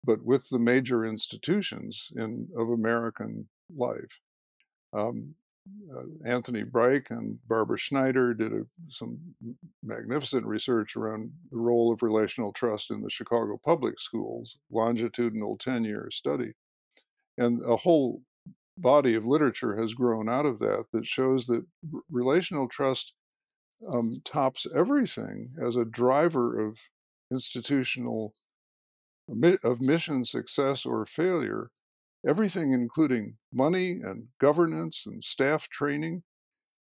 but 0.03 0.23
with 0.23 0.49
the 0.49 0.60
major 0.60 1.06
institutions 1.06 2.12
in 2.15 2.49
of 2.58 2.69
American 2.69 3.49
life. 3.75 4.21
Um, 4.93 5.36
uh, 5.95 6.03
Anthony 6.25 6.63
Bryk 6.63 7.10
and 7.12 7.39
Barbara 7.47 7.77
Schneider 7.77 8.34
did 8.34 8.53
a, 8.53 8.62
some 8.89 9.19
magnificent 9.84 10.45
research 10.45 10.95
around 10.95 11.32
the 11.51 11.58
role 11.58 11.91
of 11.91 12.01
relational 12.01 12.51
trust 12.51 12.91
in 12.91 13.01
the 13.01 13.10
Chicago 13.10 13.58
public 13.63 13.99
schools, 13.99 14.58
longitudinal 14.71 15.58
10 15.58 15.84
year 15.84 16.10
study. 16.12 16.53
And 17.38 17.63
a 17.63 17.77
whole 17.77 18.21
body 18.77 19.15
of 19.15 19.25
literature 19.25 19.75
has 19.80 19.93
grown 19.93 20.30
out 20.30 20.45
of 20.45 20.60
that 20.60 20.86
that 20.93 21.06
shows 21.06 21.47
that 21.47 21.65
r- 21.93 22.01
relational 22.12 22.67
trust 22.67 23.13
um, 23.91 24.12
tops 24.25 24.67
everything 24.75 25.49
as 25.62 25.75
a 25.75 25.86
driver 25.86 26.60
of 26.60 26.77
institutional 27.32 28.34
of 29.63 29.82
mission 29.82 30.23
success 30.23 30.86
or 30.86 31.06
failure 31.06 31.69
everything 32.28 32.74
including 32.74 33.38
money 33.54 33.92
and 34.04 34.28
governance 34.40 35.04
and 35.06 35.24
staff 35.24 35.70
training. 35.70 36.24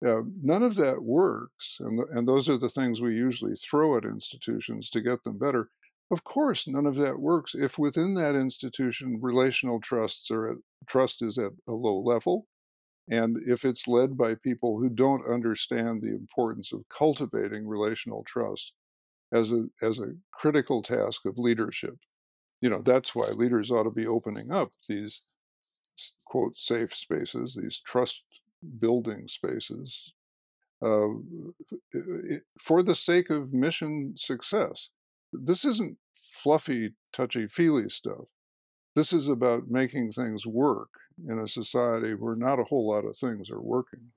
Uh, 0.05 0.21
none 0.41 0.63
of 0.63 0.75
that 0.75 1.01
works, 1.03 1.77
and, 1.79 1.99
the, 1.99 2.05
and 2.12 2.27
those 2.27 2.49
are 2.49 2.58
the 2.58 2.69
things 2.69 3.01
we 3.01 3.15
usually 3.15 3.55
throw 3.55 3.97
at 3.97 4.03
institutions 4.03 4.89
to 4.89 5.01
get 5.01 5.23
them 5.23 5.38
better. 5.38 5.69
Of 6.12 6.23
course, 6.23 6.67
none 6.67 6.86
of 6.86 6.95
that 6.95 7.19
works 7.19 7.55
if 7.55 7.79
within 7.79 8.13
that 8.15 8.36
institution 8.36 9.19
relational 9.21 9.79
trusts 9.79 10.29
are 10.29 10.51
at, 10.51 10.58
trust 10.88 11.21
is 11.21 11.38
at 11.38 11.53
a 11.67 11.71
low 11.71 11.97
level, 11.97 12.45
and 13.10 13.38
if 13.47 13.63
it's 13.65 13.88
led 13.88 14.17
by 14.17 14.36
people 14.36 14.79
who 14.79 14.89
don't 14.89 15.27
understand 15.31 16.01
the 16.01 16.13
importance 16.13 16.71
of 16.73 16.89
cultivating 16.89 17.67
relational 17.67 18.23
trust 18.27 18.73
as 19.34 19.51
a 19.51 19.65
as 19.81 19.99
a 19.99 20.13
critical 20.31 20.84
task 20.84 21.25
of 21.25 21.38
leadership 21.38 21.95
you 22.62 22.69
know 22.69 22.81
that's 22.81 23.13
why 23.13 23.27
leaders 23.27 23.71
ought 23.71 23.84
to 23.84 23.91
be 23.91 24.08
opening 24.08 24.51
up 24.51 24.71
these 24.88 25.23
quote 26.25 26.55
safe 26.55 26.93
spaces 26.93 27.58
these 27.60 27.79
trust 27.79 28.23
building 28.79 29.27
spaces 29.27 30.13
uh, 30.81 31.08
for 32.60 32.84
the 32.84 32.95
sake 32.95 33.29
of 33.29 33.53
mission 33.53 34.13
success. 34.17 34.89
This 35.31 35.65
isn't 35.65 35.97
fluffy 36.13 36.93
touchy 37.13 37.47
feely 37.47 37.89
stuff. 37.89 38.25
This 38.95 39.12
is 39.12 39.27
about 39.27 39.69
making 39.69 40.12
things 40.12 40.45
work 40.45 40.89
in 41.27 41.39
a 41.39 41.47
society 41.47 42.13
where 42.13 42.36
not 42.36 42.60
a 42.60 42.63
whole 42.63 42.89
lot 42.89 43.05
of 43.05 43.17
things 43.17 43.49
are 43.49 43.62
working. 43.62 44.12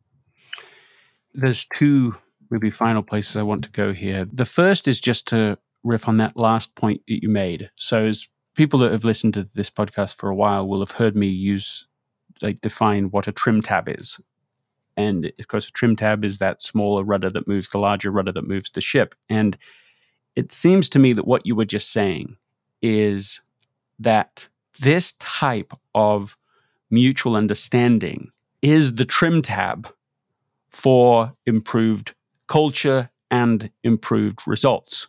There's 1.35 1.67
two 1.75 2.15
maybe 2.51 2.71
final 2.71 3.03
places 3.03 3.37
i 3.37 3.43
want 3.43 3.63
to 3.65 3.71
go 3.71 3.93
here. 3.93 4.27
The 4.33 4.45
first 4.45 4.89
is 4.89 5.01
just 5.01 5.27
to 5.29 5.59
riff 5.85 6.09
on 6.09 6.17
that 6.19 6.37
last 6.37 6.75
point 6.77 7.03
that 7.09 7.23
you 7.23 7.29
made. 7.29 7.71
So, 7.77 8.07
as 8.07 8.27
people 8.59 8.81
that 8.81 8.91
have 8.91 9.05
listened 9.05 9.35
to 9.35 9.49
this 9.55 9.71
podcast 9.71 10.17
for 10.17 10.29
a 10.29 10.35
while 10.35 10.67
will 10.67 10.81
have 10.81 10.91
heard 10.91 11.15
me 11.15 11.29
use, 11.29 11.87
like, 12.43 12.61
define 12.61 13.05
what 13.13 13.29
a 13.29 13.33
trim 13.33 13.63
tab 13.63 13.89
is. 13.89 14.21
And 14.97 15.31
of 15.39 15.47
course, 15.47 15.69
a 15.69 15.71
trim 15.71 15.95
tab 15.95 16.25
is 16.25 16.39
that 16.39 16.61
smaller 16.61 17.05
rudder 17.05 17.31
that 17.31 17.47
moves 17.47 17.71
the 17.71 17.79
larger 17.79 18.11
rudder 18.11 18.33
that 18.33 18.49
moves 18.49 18.73
the 18.73 18.81
ship. 18.81 19.15
And 19.29 19.57
it 20.35 20.51
seems 20.51 20.89
to 20.89 20.99
me 20.99 21.13
that 21.13 21.25
what 21.25 21.47
you 21.47 21.55
were 21.55 21.65
just 21.65 21.93
saying 21.93 22.37
is 22.83 23.41
that 24.01 24.49
this 24.81 25.13
type 25.21 25.73
of 25.95 26.37
mutual 26.91 27.37
understanding 27.37 28.29
is 28.61 28.97
the 28.97 29.05
trim 29.05 29.41
tab 29.41 29.89
for 30.69 31.33
improved 31.47 32.13
culture 32.49 33.09
and 33.31 33.71
improved 33.85 34.41
results. 34.49 35.07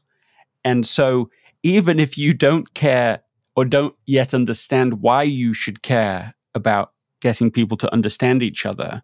And 0.63 0.85
so, 0.85 1.31
even 1.63 1.99
if 1.99 2.15
you 2.15 2.35
don't 2.35 2.75
care 2.75 3.23
or 3.59 3.65
don't 3.65 3.93
yet 4.05 4.33
understand 4.33 5.01
why 5.01 5.21
you 5.21 5.53
should 5.53 5.81
care 5.81 6.33
about 6.55 6.93
getting 7.19 7.51
people 7.51 7.75
to 7.75 7.91
understand 7.91 8.41
each 8.41 8.65
other, 8.65 9.03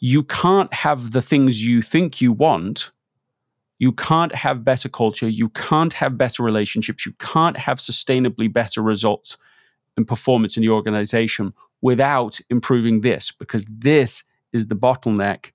you 0.00 0.22
can't 0.22 0.74
have 0.74 1.12
the 1.12 1.22
things 1.22 1.64
you 1.64 1.80
think 1.80 2.20
you 2.20 2.30
want. 2.30 2.90
You 3.78 3.92
can't 3.92 4.34
have 4.34 4.66
better 4.66 4.90
culture. 4.90 5.30
You 5.30 5.48
can't 5.48 5.94
have 5.94 6.18
better 6.18 6.42
relationships. 6.42 7.06
You 7.06 7.14
can't 7.20 7.56
have 7.56 7.78
sustainably 7.78 8.52
better 8.52 8.82
results 8.82 9.38
and 9.96 10.06
performance 10.06 10.58
in 10.58 10.62
the 10.62 10.68
organization 10.68 11.54
without 11.80 12.38
improving 12.50 13.00
this, 13.00 13.32
because 13.32 13.64
this 13.64 14.24
is 14.52 14.66
the 14.66 14.76
bottleneck. 14.76 15.52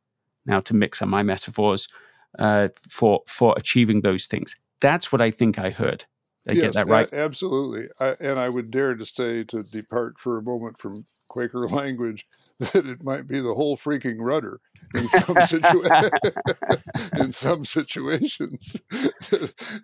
Now, 0.48 0.62
to 0.62 0.74
mix 0.74 1.00
up 1.04 1.10
my 1.10 1.22
metaphors 1.22 1.88
uh, 2.40 2.70
for 2.90 3.22
for 3.28 3.54
achieving 3.56 4.02
those 4.02 4.26
things. 4.26 4.56
That's 4.82 5.12
what 5.12 5.22
I 5.22 5.30
think 5.30 5.60
I 5.60 5.70
heard. 5.70 6.06
I 6.48 6.54
yes, 6.54 6.62
get 6.62 6.74
that 6.74 6.88
right? 6.88 7.12
A- 7.12 7.20
absolutely. 7.20 7.88
I, 8.00 8.16
and 8.20 8.38
I 8.38 8.50
would 8.50 8.70
dare 8.70 8.96
to 8.96 9.06
say, 9.06 9.44
to 9.46 9.64
depart 9.64 10.20
for 10.20 10.38
a 10.38 10.42
moment 10.42 10.78
from 10.78 11.06
Quaker 11.30 11.68
language, 11.68 12.28
that 12.60 12.86
it 12.86 13.04
might 13.04 13.28
be 13.28 13.40
the 13.40 13.54
whole 13.54 13.78
freaking 13.78 14.18
rudder 14.20 14.60
in 14.94 15.08
some 15.10 15.36
situa- 15.36 16.12
in 17.20 17.32
some 17.32 17.66
situations. 17.66 18.80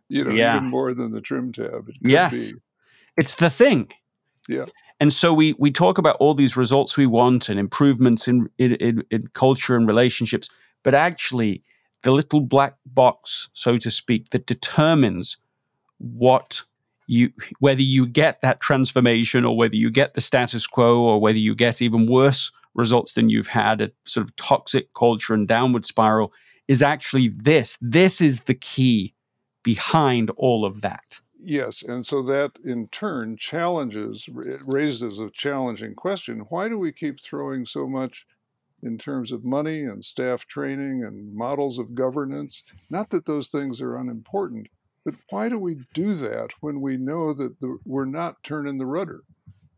you 0.10 0.24
know, 0.24 0.32
yeah. 0.32 0.58
even 0.58 0.70
more 0.70 0.94
than 0.94 1.12
the 1.12 1.22
trim 1.22 1.52
tab. 1.52 1.90
It 1.90 1.96
yes, 2.02 2.52
be. 2.52 2.60
it's 3.18 3.36
the 3.36 3.50
thing. 3.50 3.90
Yeah. 4.48 4.66
And 5.00 5.14
so 5.14 5.34
we 5.34 5.54
we 5.58 5.72
talk 5.72 5.98
about 5.98 6.18
all 6.20 6.34
these 6.34 6.58
results 6.58 6.98
we 6.98 7.06
want 7.06 7.48
and 7.48 7.60
improvements 7.60 8.28
in 8.28 8.50
in, 8.58 8.74
in, 8.76 9.04
in 9.10 9.28
culture 9.34 9.76
and 9.76 9.88
relationships, 9.88 10.50
but 10.84 10.94
actually 10.94 11.64
the 12.04 12.12
little 12.12 12.42
black 12.42 12.76
box, 12.86 13.50
so 13.54 13.78
to 13.78 13.92
speak, 13.92 14.30
that 14.30 14.46
determines 14.46 15.38
what 16.00 16.62
you 17.08 17.32
whether 17.60 17.82
you 17.82 18.06
get 18.06 18.42
that 18.42 18.60
transformation 18.60 19.46
or 19.46 19.58
whether 19.58 19.76
you 19.76 19.90
get 19.90 20.14
the 20.14 20.22
status 20.22 20.68
quo 20.68 21.00
or 21.00 21.20
whether 21.20 21.38
you 21.38 21.56
get 21.56 21.82
even 21.82 22.08
worse 22.08 22.52
results 22.76 23.14
than 23.14 23.30
you've 23.30 23.48
had 23.48 23.82
a 23.82 23.92
sort 24.06 24.26
of 24.26 24.36
toxic 24.36 24.94
culture 24.94 25.34
and 25.34 25.48
downward 25.48 25.86
spiral 25.86 26.32
is 26.68 26.84
actually 26.84 27.30
this. 27.30 27.78
This 27.82 28.22
is 28.22 28.42
the 28.42 28.54
key 28.54 29.16
behind 29.64 30.30
all 30.38 30.66
of 30.66 30.82
that. 30.82 31.20
Yes 31.42 31.82
and 31.82 32.06
so 32.06 32.22
that 32.24 32.52
in 32.64 32.88
turn 32.90 33.38
challenges 33.38 34.28
raises 34.68 35.20
a 35.20 35.30
challenging 35.32 35.96
question. 35.96 36.46
Why 36.50 36.70
do 36.70 36.78
we 36.78 36.92
keep 36.92 37.20
throwing 37.20 37.66
so 37.66 37.88
much 37.88 38.26
in 38.82 38.98
terms 38.98 39.32
of 39.32 39.46
money 39.46 39.84
and 39.84 40.04
staff 40.04 40.46
training 40.46 41.04
and 41.04 41.34
models 41.34 41.80
of 41.80 41.96
governance. 41.96 42.64
Not 42.90 43.10
that 43.10 43.26
those 43.26 43.50
things 43.50 43.82
are 43.82 43.98
unimportant, 43.98 44.68
but 45.10 45.20
why 45.32 45.50
do 45.50 45.58
we 45.58 45.78
do 45.94 46.14
that 46.16 46.52
when 46.62 46.82
we 46.82 46.96
know 46.96 47.34
that 47.34 47.60
the, 47.60 47.80
we're 47.84 48.06
not 48.06 48.44
turning 48.44 48.78
the 48.78 48.86
rudder 48.86 49.22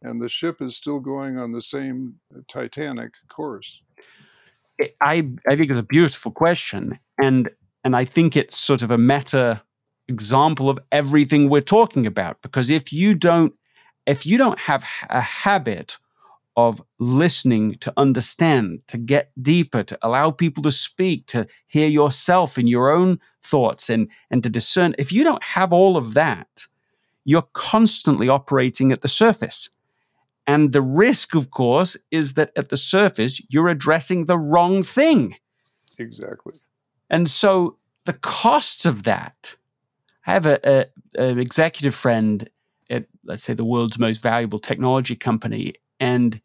and 0.01 0.21
the 0.21 0.27
ship 0.27 0.61
is 0.61 0.75
still 0.75 0.99
going 0.99 1.37
on 1.37 1.53
the 1.53 1.61
same 1.61 2.15
Titanic 2.49 3.13
course? 3.29 3.81
I, 4.99 5.29
I 5.47 5.55
think 5.55 5.69
it's 5.69 5.79
a 5.79 5.83
beautiful 5.83 6.31
question. 6.31 6.99
And, 7.21 7.49
and 7.85 7.95
I 7.95 8.03
think 8.03 8.35
it's 8.35 8.57
sort 8.57 8.81
of 8.81 8.91
a 8.91 8.97
meta 8.97 9.61
example 10.09 10.69
of 10.69 10.79
everything 10.91 11.49
we're 11.49 11.61
talking 11.61 12.05
about. 12.05 12.41
Because 12.41 12.69
if 12.69 12.91
you 12.91 13.13
don't, 13.13 13.53
if 14.05 14.25
you 14.25 14.37
don't 14.37 14.59
have 14.59 14.83
a 15.09 15.21
habit 15.21 15.97
of 16.57 16.81
listening 16.99 17.77
to 17.79 17.93
understand, 17.97 18.81
to 18.87 18.97
get 18.97 19.31
deeper, 19.41 19.83
to 19.83 19.97
allow 20.01 20.31
people 20.31 20.61
to 20.63 20.71
speak, 20.71 21.25
to 21.27 21.47
hear 21.67 21.87
yourself 21.87 22.57
in 22.57 22.67
your 22.67 22.91
own 22.91 23.19
thoughts 23.41 23.89
and, 23.89 24.07
and 24.29 24.43
to 24.43 24.49
discern. 24.49 24.93
If 24.97 25.11
you 25.11 25.23
don't 25.23 25.43
have 25.43 25.71
all 25.71 25.95
of 25.95 26.13
that, 26.13 26.65
you're 27.23 27.47
constantly 27.53 28.27
operating 28.27 28.91
at 28.91 29.01
the 29.01 29.07
surface. 29.07 29.69
And 30.47 30.73
the 30.73 30.81
risk, 30.81 31.35
of 31.35 31.51
course, 31.51 31.95
is 32.09 32.33
that 32.33 32.51
at 32.55 32.69
the 32.69 32.77
surface, 32.77 33.41
you're 33.49 33.69
addressing 33.69 34.25
the 34.25 34.39
wrong 34.39 34.83
thing. 34.83 35.35
Exactly. 35.99 36.55
And 37.09 37.29
so 37.29 37.77
the 38.05 38.13
costs 38.13 38.85
of 38.85 39.03
that, 39.03 39.55
I 40.25 40.33
have 40.33 40.45
a, 40.45 40.87
an 41.15 41.39
executive 41.39 41.95
friend 41.95 42.49
at, 42.89 43.05
let's 43.23 43.43
say, 43.43 43.53
the 43.53 43.65
world's 43.65 43.99
most 43.99 44.21
valuable 44.21 44.59
technology 44.59 45.15
company. 45.15 45.75
And 46.01 46.41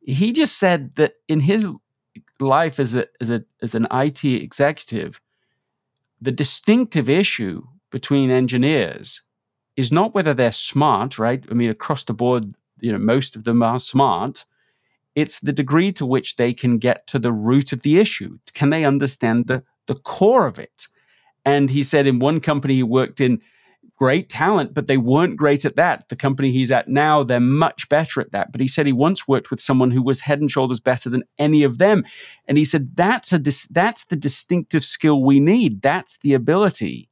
he 0.00 0.32
just 0.32 0.58
said 0.58 0.94
that 0.96 1.14
in 1.26 1.40
his 1.40 1.66
life 2.38 2.78
as 2.78 2.94
a, 2.94 3.06
as 3.20 3.30
a 3.30 3.42
as 3.62 3.74
an 3.74 3.88
IT 3.90 4.24
executive, 4.24 5.20
the 6.20 6.30
distinctive 6.30 7.08
issue 7.08 7.62
between 7.90 8.30
engineers 8.30 9.22
is 9.76 9.90
not 9.90 10.14
whether 10.14 10.34
they're 10.34 10.52
smart, 10.52 11.18
right? 11.18 11.44
I 11.50 11.54
mean, 11.54 11.70
across 11.70 12.04
the 12.04 12.12
board, 12.12 12.54
you 12.80 12.92
know, 12.92 12.98
most 12.98 13.34
of 13.34 13.44
them 13.44 13.62
are 13.62 13.80
smart. 13.80 14.44
It's 15.14 15.40
the 15.40 15.52
degree 15.52 15.92
to 15.92 16.06
which 16.06 16.36
they 16.36 16.52
can 16.52 16.78
get 16.78 17.06
to 17.08 17.18
the 17.18 17.32
root 17.32 17.72
of 17.72 17.82
the 17.82 17.98
issue. 17.98 18.38
Can 18.52 18.70
they 18.70 18.84
understand 18.84 19.46
the, 19.46 19.64
the 19.86 19.94
core 19.94 20.46
of 20.46 20.58
it? 20.58 20.88
And 21.44 21.70
he 21.70 21.82
said 21.82 22.06
in 22.06 22.18
one 22.18 22.40
company 22.40 22.74
he 22.74 22.82
worked 22.82 23.20
in, 23.20 23.40
great 23.96 24.28
talent, 24.28 24.74
but 24.74 24.86
they 24.88 24.96
weren't 24.96 25.36
great 25.36 25.64
at 25.64 25.76
that. 25.76 26.08
The 26.08 26.16
company 26.16 26.50
he's 26.50 26.72
at 26.72 26.88
now, 26.88 27.22
they're 27.22 27.40
much 27.40 27.88
better 27.88 28.20
at 28.20 28.32
that. 28.32 28.50
But 28.52 28.60
he 28.60 28.68
said 28.68 28.86
he 28.86 28.92
once 28.92 29.28
worked 29.28 29.50
with 29.50 29.60
someone 29.60 29.90
who 29.90 30.02
was 30.02 30.20
head 30.20 30.40
and 30.40 30.50
shoulders 30.50 30.80
better 30.80 31.08
than 31.08 31.24
any 31.38 31.62
of 31.62 31.78
them. 31.78 32.04
And 32.48 32.58
he 32.58 32.64
said 32.64 32.96
that's 32.96 33.32
a 33.32 33.38
dis- 33.38 33.68
that's 33.70 34.04
the 34.04 34.16
distinctive 34.16 34.84
skill 34.84 35.22
we 35.22 35.40
need. 35.40 35.82
That's 35.82 36.18
the 36.18 36.34
ability 36.34 37.08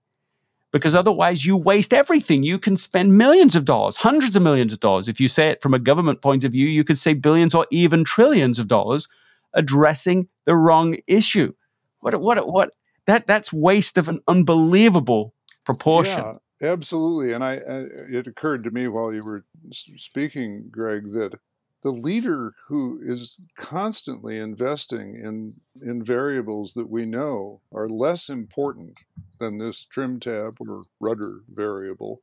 because 0.73 0.95
otherwise 0.95 1.45
you 1.45 1.57
waste 1.57 1.93
everything. 1.93 2.43
You 2.43 2.59
can 2.59 2.77
spend 2.77 3.17
millions 3.17 3.55
of 3.55 3.65
dollars, 3.65 3.97
hundreds 3.97 4.35
of 4.35 4.43
millions 4.43 4.73
of 4.73 4.81
dollars. 4.81 5.09
If 5.09 5.21
you 5.21 5.29
say 5.29 5.49
it 5.51 5.63
from 5.63 5.75
a 5.75 5.79
government 5.79 6.23
point 6.23 6.45
of 6.45 6.53
view, 6.53 6.67
you 6.67 6.83
could 6.83 6.99
say 6.99 7.15
billions 7.15 7.55
or 7.55 7.67
even 7.71 8.05
trillions 8.05 8.59
of 8.59 8.69
dollars 8.69 9.07
addressing 9.55 10.29
the 10.47 10.57
wrong 10.57 10.97
issue. 11.07 11.53
What 12.01 12.21
what 12.21 12.45
what 12.49 12.71
that 13.07 13.27
that's 13.27 13.53
waste 13.53 13.99
of 13.99 14.09
an 14.09 14.21
unbelievable 14.27 15.35
proportion. 15.65 16.19
Yeah, 16.19 16.35
absolutely. 16.63 17.33
And 17.33 17.43
I, 17.43 17.55
I 17.55 17.87
it 18.11 18.27
occurred 18.27 18.65
to 18.65 18.71
me 18.71 18.89
while 18.89 19.13
you 19.13 19.23
were 19.23 19.45
speaking, 19.73 20.69
Greg, 20.71 21.13
that 21.13 21.35
the 21.83 21.91
leader 21.91 22.55
who 22.69 23.01
is 23.05 23.37
constantly 23.57 24.39
investing 24.39 25.17
in 25.17 25.53
in 25.83 26.03
variables 26.03 26.75
that 26.75 26.89
we 26.89 27.05
know 27.05 27.61
are 27.73 27.89
less 27.89 28.29
important 28.29 28.97
than 29.39 29.59
this 29.59 29.85
trim 29.85 30.21
tab 30.21 30.55
or 30.61 30.83
rudder 31.01 31.41
variable 31.53 32.23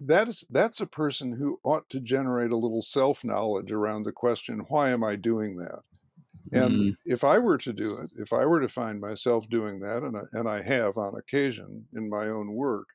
that 0.00 0.28
is 0.28 0.44
that's 0.50 0.80
a 0.80 0.86
person 0.86 1.32
who 1.32 1.60
ought 1.62 1.88
to 1.90 2.00
generate 2.00 2.50
a 2.50 2.56
little 2.56 2.82
self 2.82 3.24
knowledge 3.24 3.70
around 3.70 4.02
the 4.02 4.12
question 4.12 4.64
why 4.68 4.90
am 4.90 5.04
i 5.04 5.14
doing 5.14 5.56
that 5.56 5.80
and 6.52 6.72
mm. 6.72 6.96
if 7.04 7.22
i 7.22 7.38
were 7.38 7.58
to 7.58 7.72
do 7.72 7.96
it 7.98 8.10
if 8.18 8.32
i 8.32 8.44
were 8.44 8.60
to 8.60 8.68
find 8.68 9.00
myself 9.00 9.48
doing 9.48 9.78
that 9.80 10.02
and 10.02 10.16
I, 10.16 10.22
and 10.32 10.48
I 10.48 10.62
have 10.62 10.96
on 10.96 11.14
occasion 11.14 11.86
in 11.94 12.08
my 12.08 12.26
own 12.28 12.52
work 12.52 12.88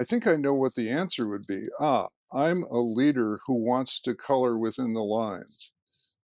i 0.00 0.04
think 0.04 0.26
i 0.26 0.36
know 0.36 0.54
what 0.54 0.74
the 0.74 0.88
answer 0.88 1.28
would 1.28 1.46
be 1.46 1.66
ah 1.80 2.08
I'm 2.32 2.62
a 2.64 2.78
leader 2.78 3.38
who 3.46 3.54
wants 3.54 4.00
to 4.02 4.14
color 4.14 4.58
within 4.58 4.92
the 4.92 5.02
lines, 5.02 5.72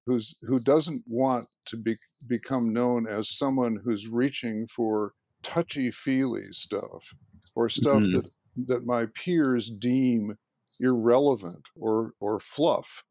who's 0.06 0.36
who 0.42 0.60
doesn't 0.60 1.02
want 1.06 1.46
to 1.66 1.76
be, 1.76 1.96
become 2.28 2.72
known 2.72 3.06
as 3.06 3.30
someone 3.30 3.80
who's 3.82 4.08
reaching 4.08 4.66
for 4.66 5.12
touchy 5.42 5.90
feely 5.90 6.44
stuff 6.52 7.14
or 7.54 7.68
stuff 7.68 8.02
mm-hmm. 8.02 8.18
that 8.18 8.30
that 8.66 8.86
my 8.86 9.06
peers 9.14 9.70
deem 9.70 10.36
irrelevant 10.80 11.64
or 11.76 12.12
or 12.20 12.38
fluff. 12.38 13.02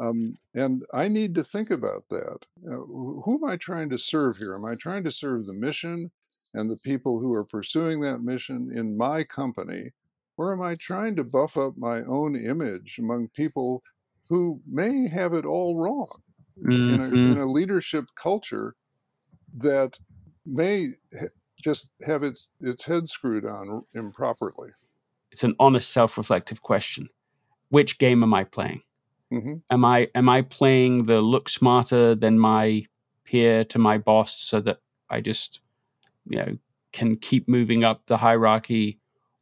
Um, 0.00 0.38
and 0.54 0.84
I 0.94 1.08
need 1.08 1.34
to 1.34 1.44
think 1.44 1.70
about 1.70 2.04
that. 2.08 2.46
Uh, 2.66 2.76
who 2.76 3.38
am 3.42 3.44
I 3.44 3.56
trying 3.58 3.90
to 3.90 3.98
serve 3.98 4.38
here? 4.38 4.54
Am 4.54 4.64
I 4.64 4.76
trying 4.76 5.04
to 5.04 5.10
serve 5.10 5.44
the 5.44 5.52
mission 5.52 6.10
and 6.54 6.70
the 6.70 6.78
people 6.82 7.20
who 7.20 7.34
are 7.34 7.44
pursuing 7.44 8.00
that 8.00 8.22
mission 8.22 8.72
in 8.74 8.96
my 8.96 9.24
company? 9.24 9.90
Or 10.40 10.54
am 10.54 10.62
I 10.62 10.74
trying 10.80 11.16
to 11.16 11.24
buff 11.24 11.58
up 11.58 11.76
my 11.76 12.00
own 12.04 12.34
image 12.34 12.96
among 12.98 13.28
people 13.36 13.82
who 14.26 14.58
may 14.66 15.06
have 15.06 15.34
it 15.34 15.44
all 15.44 15.76
wrong 15.76 16.08
mm-hmm. 16.58 16.94
in, 16.94 17.00
a, 17.00 17.04
in, 17.04 17.10
mm-hmm. 17.10 17.40
a, 17.42 17.44
leadership 17.44 18.06
culture 18.14 18.74
that 19.58 19.98
may 20.46 20.92
just 21.62 21.90
have 22.06 22.22
its, 22.22 22.48
its 22.58 22.82
head 22.84 23.06
screwed 23.06 23.44
on 23.44 23.82
improperly? 23.92 24.70
It's 25.30 25.44
an 25.44 25.54
honest, 25.60 25.90
self 25.90 26.16
reflective 26.16 26.62
question. 26.62 27.10
Which 27.68 27.98
game 27.98 28.22
am 28.22 28.32
I 28.32 28.44
playing? 28.44 28.80
Mm-hmm. 29.30 29.56
Am 29.70 29.84
I 29.84 30.08
am 30.14 30.30
I 30.30 30.40
playing 30.40 31.04
the 31.04 31.20
look 31.20 31.50
smarter 31.50 32.14
than 32.14 32.38
my 32.38 32.86
peer 33.24 33.62
to 33.64 33.78
my 33.78 33.98
boss 33.98 34.40
so 34.40 34.58
that 34.62 34.78
I 35.10 35.20
just 35.20 35.60
you 36.30 36.38
know 36.38 36.56
can 36.92 37.16
keep 37.16 37.46
moving 37.46 37.84
up 37.84 38.06
the 38.06 38.16
hierarchy 38.16 38.99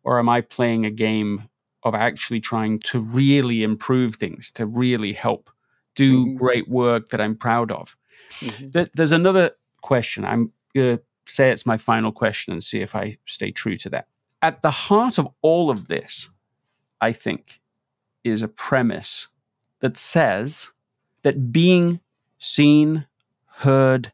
or 0.08 0.18
am 0.18 0.30
I 0.30 0.40
playing 0.40 0.86
a 0.86 0.90
game 0.90 1.50
of 1.82 1.94
actually 1.94 2.40
trying 2.40 2.78
to 2.78 2.98
really 2.98 3.62
improve 3.62 4.14
things, 4.14 4.50
to 4.52 4.64
really 4.64 5.12
help 5.12 5.50
do 5.96 6.24
mm-hmm. 6.24 6.36
great 6.36 6.66
work 6.66 7.10
that 7.10 7.20
I'm 7.20 7.36
proud 7.36 7.70
of? 7.70 7.94
Mm-hmm. 8.40 8.84
There's 8.94 9.12
another 9.12 9.50
question. 9.82 10.24
I'm 10.24 10.50
going 10.74 10.96
to 10.96 11.02
say 11.26 11.50
it's 11.50 11.66
my 11.66 11.76
final 11.76 12.10
question 12.10 12.54
and 12.54 12.64
see 12.64 12.80
if 12.80 12.96
I 12.96 13.18
stay 13.26 13.50
true 13.50 13.76
to 13.76 13.90
that. 13.90 14.08
At 14.40 14.62
the 14.62 14.70
heart 14.70 15.18
of 15.18 15.28
all 15.42 15.68
of 15.68 15.88
this, 15.88 16.30
I 17.02 17.12
think, 17.12 17.60
is 18.24 18.40
a 18.40 18.48
premise 18.48 19.28
that 19.80 19.98
says 19.98 20.70
that 21.22 21.52
being 21.52 22.00
seen, 22.38 23.04
heard, 23.56 24.10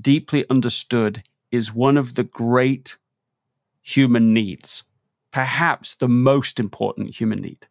deeply 0.00 0.44
understood 0.48 1.24
is 1.50 1.74
one 1.74 1.96
of 1.96 2.14
the 2.14 2.22
great 2.22 2.96
human 3.82 4.32
needs 4.32 4.84
perhaps 5.32 5.96
the 5.96 6.08
most 6.08 6.60
important 6.60 7.14
human 7.14 7.40
need. 7.40 7.66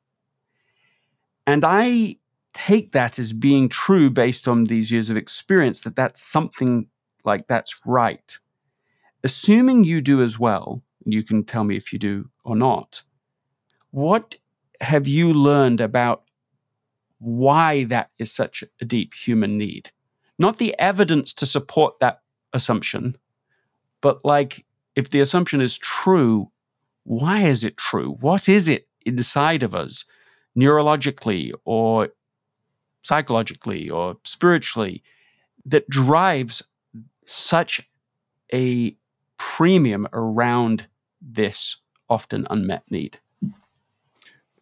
And 1.47 1.63
I 1.63 2.17
take 2.53 2.91
that 2.91 3.17
as 3.17 3.33
being 3.33 3.69
true 3.69 4.09
based 4.09 4.47
on 4.47 4.65
these 4.65 4.91
years 4.91 5.09
of 5.09 5.17
experience 5.17 5.81
that 5.81 5.95
that's 5.95 6.21
something 6.21 6.87
like 7.23 7.47
that's 7.47 7.79
right. 7.85 8.37
Assuming 9.23 9.83
you 9.83 10.01
do 10.01 10.21
as 10.21 10.37
well, 10.37 10.81
you 11.05 11.23
can 11.23 11.43
tell 11.43 11.63
me 11.63 11.77
if 11.77 11.93
you 11.93 11.99
do 11.99 12.29
or 12.43 12.55
not. 12.55 13.03
What 13.91 14.35
have 14.81 15.07
you 15.07 15.33
learned 15.33 15.81
about 15.81 16.23
why 17.19 17.83
that 17.85 18.09
is 18.17 18.31
such 18.31 18.63
a 18.81 18.85
deep 18.85 19.13
human 19.13 19.57
need? 19.57 19.91
Not 20.39 20.57
the 20.57 20.77
evidence 20.79 21.33
to 21.35 21.45
support 21.45 21.99
that 21.99 22.21
assumption, 22.53 23.15
but 24.01 24.23
like 24.25 24.65
if 24.95 25.11
the 25.11 25.21
assumption 25.21 25.61
is 25.61 25.77
true, 25.77 26.50
why 27.03 27.41
is 27.41 27.63
it 27.63 27.77
true? 27.77 28.17
What 28.19 28.47
is 28.49 28.69
it 28.69 28.87
inside 29.05 29.63
of 29.63 29.73
us, 29.73 30.05
neurologically 30.57 31.51
or 31.65 32.09
psychologically 33.03 33.89
or 33.89 34.17
spiritually, 34.23 35.03
that 35.65 35.89
drives 35.89 36.61
such 37.25 37.81
a 38.53 38.95
premium 39.37 40.07
around 40.13 40.85
this 41.21 41.77
often 42.09 42.45
unmet 42.49 42.83
need? 42.89 43.19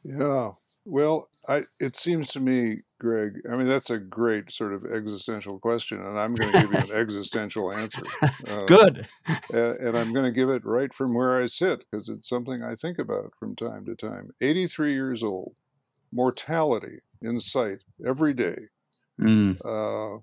Yeah. 0.03 0.51
Well, 0.89 1.29
I, 1.47 1.63
it 1.79 1.95
seems 1.95 2.29
to 2.29 2.39
me, 2.39 2.79
Greg, 2.99 3.41
I 3.51 3.55
mean, 3.55 3.67
that's 3.67 3.91
a 3.91 3.99
great 3.99 4.51
sort 4.51 4.73
of 4.73 4.85
existential 4.85 5.59
question, 5.59 6.01
and 6.01 6.19
I'm 6.19 6.33
going 6.33 6.51
to 6.51 6.61
give 6.61 6.71
you 6.73 6.79
an 6.79 6.99
existential 6.99 7.71
answer. 7.71 8.01
Uh, 8.21 8.63
Good. 8.65 9.07
and 9.53 9.95
I'm 9.95 10.13
going 10.13 10.25
to 10.25 10.31
give 10.31 10.49
it 10.49 10.65
right 10.65 10.91
from 10.91 11.13
where 11.13 11.39
I 11.39 11.45
sit 11.45 11.85
because 11.91 12.09
it's 12.09 12.27
something 12.27 12.63
I 12.63 12.73
think 12.73 12.97
about 12.97 13.33
from 13.39 13.55
time 13.55 13.85
to 13.85 13.95
time. 13.95 14.31
83 14.41 14.93
years 14.93 15.21
old, 15.21 15.53
mortality 16.11 16.99
in 17.21 17.39
sight 17.39 17.83
every 18.05 18.33
day. 18.33 18.57
Mm. 19.21 19.59
Uh, 19.63 20.21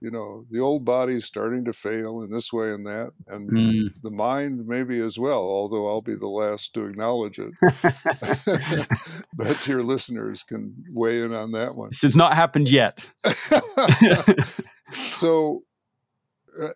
you 0.00 0.10
know, 0.10 0.44
the 0.50 0.60
old 0.60 0.84
body's 0.84 1.24
starting 1.24 1.64
to 1.64 1.72
fail 1.72 2.22
in 2.22 2.30
this 2.30 2.52
way 2.52 2.72
and 2.72 2.86
that, 2.86 3.12
and 3.28 3.50
mm. 3.50 4.02
the 4.02 4.10
mind 4.10 4.66
maybe 4.66 5.00
as 5.00 5.18
well, 5.18 5.40
although 5.40 5.88
I'll 5.88 6.02
be 6.02 6.14
the 6.14 6.28
last 6.28 6.74
to 6.74 6.84
acknowledge 6.84 7.38
it. 7.38 8.88
but 9.34 9.66
your 9.66 9.82
listeners 9.82 10.42
can 10.42 10.74
weigh 10.94 11.22
in 11.22 11.32
on 11.32 11.52
that 11.52 11.76
one. 11.76 11.90
Has 12.02 12.16
not 12.16 12.34
happened 12.34 12.68
yet. 12.68 13.06
so, 14.92 15.62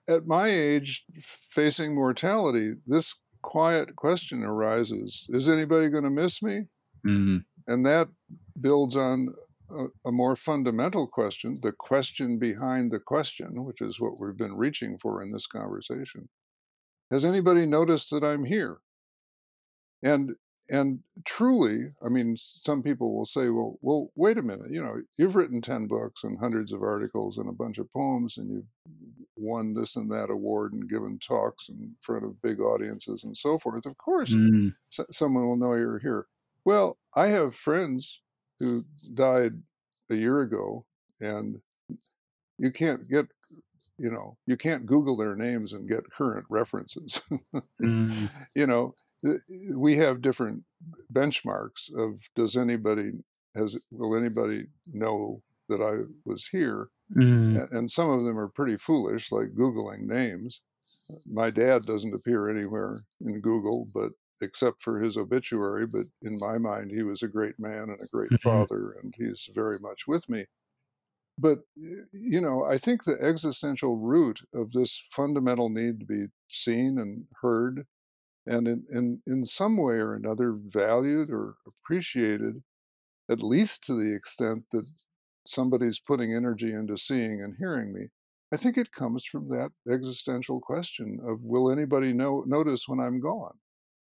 at 0.09 0.27
my 0.27 0.49
age, 0.49 1.05
facing 1.21 1.95
mortality, 1.95 2.75
this 2.87 3.15
quiet 3.43 3.97
question 3.97 4.43
arises 4.43 5.27
Is 5.29 5.49
anybody 5.49 5.89
going 5.89 6.05
to 6.05 6.11
miss 6.11 6.43
me? 6.43 6.65
Mm. 7.07 7.45
And 7.67 7.87
that 7.87 8.09
builds 8.61 8.97
on 8.97 9.29
a, 9.71 10.09
a, 10.09 10.13
more 10.13 10.37
fundamental 10.37 11.07
question, 11.07 11.57
the 11.63 11.73
question 11.73 12.39
behind 12.39 12.91
the 12.91 12.99
question, 12.99 13.65
which 13.65 13.81
is 13.81 14.01
what 14.01 14.21
we've 14.21 14.37
been 14.37 14.57
reaching 14.57 14.99
for 14.99 15.23
in 15.23 15.33
this 15.33 15.47
conversation. 15.47 16.29
Has 17.11 17.25
anybody 17.25 17.67
noticed 17.67 18.11
that 18.11 18.25
I'm 18.25 18.45
here? 18.45 18.79
And 20.03 20.37
and 20.71 21.01
truly, 21.25 21.89
I 22.05 22.09
mean, 22.09 22.37
some 22.39 22.81
people 22.83 23.17
will 23.17 23.27
say, 23.27 23.49
well, 23.49 23.79
well, 23.83 24.13
wait 24.15 24.39
a 24.39 24.43
minute, 24.43 24.71
you 24.71 24.81
know, 24.81 25.03
you've 25.19 25.35
written 25.35 25.61
10 25.61 25.89
books 25.89 26.23
and 26.23 26.39
hundreds 26.39 26.73
of 26.73 26.83
articles 26.83 27.39
and 27.39 27.49
a 27.49 27.53
bunch 27.53 27.79
of 27.79 27.93
poems, 27.93 28.37
and 28.39 28.49
you've 28.49 28.95
won 29.35 29.75
this 29.75 29.97
and 29.97 30.09
that 30.13 30.31
award 30.31 30.73
and 30.73 30.89
given 30.89 31.19
talks 31.19 31.69
in 31.69 31.97
front 32.01 32.25
of 32.25 32.41
big 32.41 32.61
audiences 32.61 33.25
and 33.25 33.37
so 33.37 33.59
forth. 33.59 33.85
Of 33.85 33.99
course, 33.99 34.33
Mm. 34.33 34.73
someone 35.11 35.45
will 35.45 35.57
know 35.57 35.75
you're 35.75 35.99
here. 35.99 36.29
Well, 36.65 36.99
I 37.15 37.29
have 37.29 37.55
friends 37.55 38.23
who 38.61 38.83
died 39.15 39.55
a 40.11 40.15
year 40.15 40.43
ago, 40.43 40.85
and 41.21 41.61
you 42.59 42.71
can't 42.71 43.09
get, 43.09 43.27
you 43.99 44.11
know, 44.11 44.37
you 44.47 44.57
can't 44.57 44.87
Google 44.87 45.17
their 45.17 45.35
names 45.35 45.73
and 45.73 45.89
get 45.89 46.11
current 46.11 46.47
references. 46.49 47.21
Mm. 47.83 48.31
you 48.55 48.67
know, 48.67 48.95
we 49.75 49.97
have 49.97 50.23
different 50.23 50.63
benchmarks 51.13 51.93
of 51.97 52.21
does 52.37 52.57
anybody 52.57 53.13
has 53.57 53.77
will 53.91 54.17
anybody 54.17 54.67
know 54.93 55.43
that 55.69 55.81
I 55.81 56.05
was 56.25 56.47
here? 56.47 56.89
Mm. 57.17 57.73
And 57.73 57.91
some 57.91 58.11
of 58.11 58.25
them 58.25 58.39
are 58.39 58.49
pretty 58.49 58.77
foolish, 58.77 59.33
like 59.33 59.55
Googling 59.55 60.03
names. 60.03 60.61
My 61.27 61.51
dad 61.51 61.85
doesn't 61.87 62.15
appear 62.15 62.49
anywhere 62.49 63.01
in 63.25 63.41
Google, 63.41 63.87
but 63.95 64.13
except 64.43 64.83
for 64.83 65.01
his 65.01 65.17
obituary. 65.17 65.87
But 65.87 66.07
in 66.23 66.39
my 66.39 66.59
mind, 66.59 66.91
he 66.93 67.03
was 67.03 67.23
a 67.23 67.29
great 67.29 67.59
man 67.59 67.91
and 67.91 68.01
a 68.03 68.09
great 68.09 68.33
Mhm. 68.33 68.41
father, 68.41 68.91
and 68.93 69.15
he's 69.17 69.49
very 69.55 69.79
much 69.81 70.07
with 70.07 70.29
me. 70.29 70.47
But, 71.39 71.61
you 71.77 72.41
know, 72.41 72.65
I 72.65 72.77
think 72.79 73.05
the 73.05 73.19
existential 73.21 73.97
root 73.99 74.43
of 74.53 74.73
this 74.73 74.97
fundamental 75.11 75.71
need 75.71 76.01
to 76.01 76.07
be 76.07 76.27
seen 76.49 76.99
and 76.99 77.29
heard 77.41 77.87
and 78.47 78.69
in, 78.69 78.87
in, 78.91 79.23
in 79.27 79.45
some 79.47 79.77
way 79.77 79.97
or 79.97 80.15
another 80.15 80.53
valued 80.53 81.31
or 81.31 81.57
appreciated, 81.67 82.63
at 83.31 83.41
least 83.43 83.85
to 83.85 83.95
the 83.95 84.15
extent 84.15 84.67
that 84.73 84.87
somebody's 85.47 86.01
putting 86.01 86.35
energy 86.35 86.73
into 86.73 86.97
seeing 86.99 87.43
and 87.43 87.57
hearing 87.59 87.93
me. 87.93 88.09
I 88.53 88.57
think 88.57 88.77
it 88.79 88.93
comes 88.93 89.25
from 89.25 89.49
that 89.51 89.73
existential 89.91 90.61
question 90.61 91.21
of 91.23 91.43
will 91.45 91.71
anybody 91.71 92.13
know, 92.13 92.43
notice 92.47 92.89
when 92.89 93.01
I'm 93.01 93.21
gone? 93.21 93.61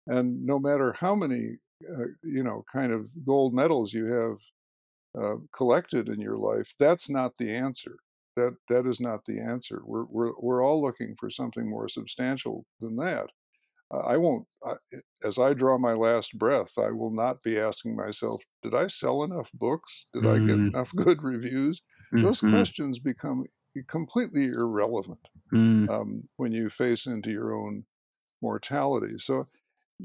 And 0.07 0.45
no 0.45 0.59
matter 0.59 0.93
how 0.95 1.15
many, 1.15 1.59
uh, 1.89 2.07
you 2.23 2.43
know, 2.43 2.65
kind 2.73 2.93
of 2.93 3.09
gold 3.25 3.55
medals 3.55 3.93
you 3.93 4.07
have 4.07 4.39
uh, 5.19 5.37
collected 5.53 6.09
in 6.09 6.21
your 6.21 6.39
life, 6.39 6.75
that's 6.79 7.11
not 7.11 7.37
the 7.37 7.51
answer. 7.55 7.97
That 8.37 8.57
that 8.69 8.87
is 8.87 9.01
not 9.01 9.27
the 9.27 9.41
answer. 9.41 9.83
We're 9.85 10.05
we're 10.07 10.33
we're 10.41 10.65
all 10.65 10.81
looking 10.83 11.17
for 11.19 11.31
something 11.31 11.69
more 11.69 11.89
substantial 11.89 12.67
than 12.81 12.97
that. 12.97 13.31
I 13.93 14.17
won't. 14.19 14.47
As 15.25 15.39
I 15.39 15.55
draw 15.55 15.79
my 15.79 15.93
last 15.95 16.39
breath, 16.39 16.79
I 16.79 16.91
will 16.91 17.11
not 17.11 17.43
be 17.43 17.59
asking 17.59 17.97
myself, 17.97 18.43
"Did 18.63 18.75
I 18.75 18.87
sell 18.87 19.23
enough 19.25 19.51
books? 19.53 20.07
Did 20.13 20.27
I 20.27 20.41
get 20.41 20.59
Mm. 20.59 20.75
enough 20.75 20.93
good 20.97 21.23
reviews?" 21.23 21.83
Those 22.23 22.41
Mhm. 22.43 22.43
questions 22.43 22.99
become 22.99 23.47
completely 23.89 24.47
irrelevant 24.47 25.29
Mm. 25.53 25.87
um, 25.89 26.29
when 26.37 26.53
you 26.53 26.71
face 26.71 27.07
into 27.07 27.31
your 27.31 27.55
own 27.55 27.87
mortality. 28.43 29.19
So, 29.19 29.47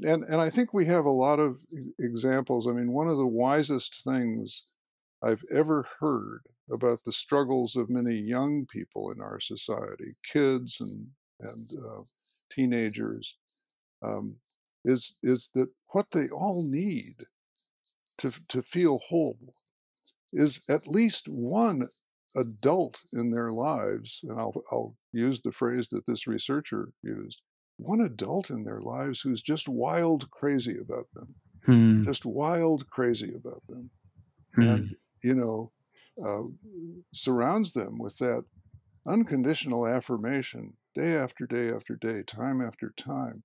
and 0.04 0.24
and 0.24 0.40
I 0.40 0.50
think 0.50 0.72
we 0.72 0.86
have 0.86 1.04
a 1.04 1.10
lot 1.10 1.38
of 1.38 1.60
examples. 1.98 2.66
I 2.66 2.72
mean, 2.72 2.92
one 2.92 3.08
of 3.08 3.18
the 3.18 3.26
wisest 3.26 4.02
things 4.04 4.64
I've 5.22 5.44
ever 5.52 5.86
heard 6.00 6.42
about 6.72 7.04
the 7.04 7.12
struggles 7.12 7.76
of 7.76 7.88
many 7.88 8.16
young 8.16 8.66
people 8.66 9.10
in 9.10 9.20
our 9.20 9.40
society, 9.40 10.14
kids 10.24 10.78
and 10.80 11.08
and 11.40 11.68
uh, 11.78 12.02
teenagers, 12.50 13.36
um, 14.02 14.36
is 14.84 15.16
is 15.22 15.50
that 15.54 15.68
what 15.92 16.10
they 16.12 16.28
all 16.28 16.68
need 16.68 17.24
to 18.18 18.32
to 18.48 18.62
feel 18.62 18.98
whole 18.98 19.54
is 20.32 20.60
at 20.68 20.86
least 20.86 21.26
one 21.28 21.88
adult 22.36 22.98
in 23.12 23.30
their 23.30 23.52
lives, 23.52 24.20
and 24.22 24.38
I'll, 24.38 24.62
I'll 24.70 24.96
use 25.12 25.40
the 25.40 25.52
phrase 25.52 25.88
that 25.90 26.06
this 26.06 26.26
researcher 26.26 26.90
used 27.02 27.40
one 27.76 28.00
adult 28.00 28.50
in 28.50 28.64
their 28.64 28.80
lives 28.80 29.20
who's 29.20 29.42
just 29.42 29.68
wild 29.68 30.30
crazy 30.30 30.78
about 30.78 31.08
them, 31.14 31.36
Mm. 31.66 32.04
just 32.06 32.24
wild 32.24 32.88
crazy 32.90 33.34
about 33.34 33.62
them, 33.68 33.90
Mm. 34.56 34.64
and, 34.66 34.96
you 35.22 35.34
know, 35.34 35.72
uh, 36.24 36.44
surrounds 37.12 37.72
them 37.74 37.98
with 37.98 38.18
that 38.18 38.44
unconditional 39.06 39.86
affirmation 39.86 40.76
day 40.94 41.14
after 41.16 41.46
day 41.46 41.70
after 41.70 41.96
day, 41.96 42.22
time 42.22 42.60
after 42.62 42.90
time. 42.96 43.44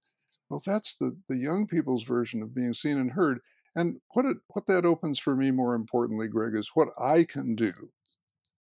Well, 0.50 0.62
that's 0.66 0.96
the, 0.96 1.20
the 1.28 1.38
young 1.38 1.68
people's 1.68 2.04
version 2.04 2.42
of 2.42 2.54
being 2.56 2.74
seen 2.74 2.98
and 2.98 3.12
heard. 3.12 3.42
And 3.76 4.02
what 4.14 4.26
it, 4.26 4.38
what 4.50 4.68
that 4.68 4.86
opens 4.86 5.20
for 5.20 5.36
me, 5.36 5.52
more 5.52 5.76
importantly, 5.76 6.28
Greg, 6.28 6.56
is 6.56 6.72
what 6.74 6.90
I 7.00 7.24
can 7.24 7.56
do 7.56 7.74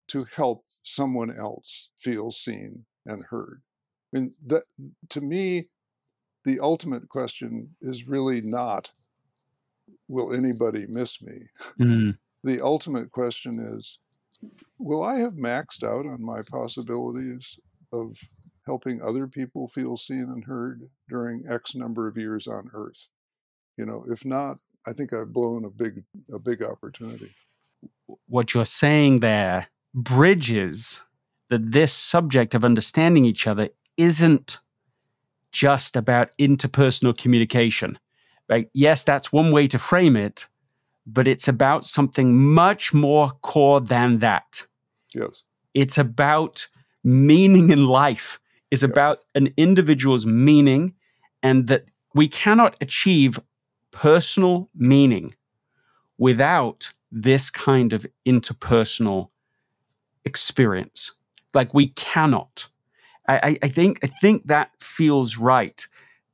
to 0.09 0.25
help 0.35 0.65
someone 0.83 1.31
else 1.35 1.89
feel 1.97 2.31
seen 2.31 2.85
and 3.05 3.25
heard. 3.25 3.63
I 4.13 4.19
mean, 4.19 4.33
that 4.45 4.63
to 5.09 5.21
me, 5.21 5.67
the 6.45 6.59
ultimate 6.59 7.09
question 7.09 7.75
is 7.81 8.07
really 8.07 8.41
not, 8.41 8.91
will 10.07 10.33
anybody 10.33 10.85
miss 10.87 11.21
me? 11.21 11.49
Mm. 11.79 12.17
The 12.43 12.61
ultimate 12.61 13.11
question 13.11 13.59
is, 13.59 13.99
will 14.79 15.03
I 15.03 15.19
have 15.19 15.33
maxed 15.33 15.83
out 15.83 16.05
on 16.05 16.23
my 16.23 16.41
possibilities 16.49 17.59
of 17.91 18.17
helping 18.65 19.01
other 19.01 19.27
people 19.27 19.67
feel 19.67 19.97
seen 19.97 20.23
and 20.23 20.45
heard 20.45 20.83
during 21.09 21.43
X 21.49 21.75
number 21.75 22.07
of 22.07 22.17
years 22.17 22.47
on 22.47 22.69
Earth? 22.73 23.07
You 23.77 23.85
know, 23.85 24.05
if 24.09 24.25
not, 24.25 24.57
I 24.87 24.93
think 24.93 25.13
I've 25.13 25.33
blown 25.33 25.65
a 25.65 25.69
big 25.69 26.03
a 26.33 26.39
big 26.39 26.63
opportunity. 26.63 27.31
what 28.27 28.53
you're 28.53 28.65
saying 28.65 29.19
there 29.19 29.67
bridges 29.93 31.01
that 31.49 31.71
this 31.71 31.93
subject 31.93 32.53
of 32.55 32.65
understanding 32.65 33.25
each 33.25 33.47
other 33.47 33.69
isn't 33.97 34.59
just 35.51 35.95
about 35.95 36.29
interpersonal 36.39 37.17
communication. 37.17 37.97
Right? 38.49 38.69
Yes, 38.73 39.03
that's 39.03 39.33
one 39.33 39.51
way 39.51 39.67
to 39.67 39.77
frame 39.79 40.15
it, 40.15 40.47
but 41.05 41.27
it's 41.27 41.47
about 41.47 41.85
something 41.85 42.35
much 42.37 42.93
more 42.93 43.31
core 43.41 43.81
than 43.81 44.19
that. 44.19 44.63
Yes. 45.13 45.45
It's 45.73 45.97
about 45.97 46.67
meaning 47.03 47.69
in 47.71 47.87
life. 47.87 48.39
It's 48.71 48.83
Yeah. 48.83 48.89
about 48.89 49.19
an 49.35 49.53
individual's 49.57 50.25
meaning, 50.25 50.93
and 51.43 51.67
that 51.67 51.85
we 52.13 52.27
cannot 52.27 52.75
achieve 52.81 53.39
personal 53.91 54.69
meaning 54.75 55.33
without 56.17 56.91
this 57.11 57.49
kind 57.49 57.93
of 57.93 58.05
interpersonal 58.25 59.29
experience. 60.25 61.11
Like 61.53 61.73
we 61.73 61.87
cannot. 61.89 62.67
I, 63.27 63.59
I, 63.61 63.67
think 63.67 63.99
I 64.03 64.07
think 64.21 64.47
that 64.47 64.71
feels 64.79 65.37
right 65.37 65.85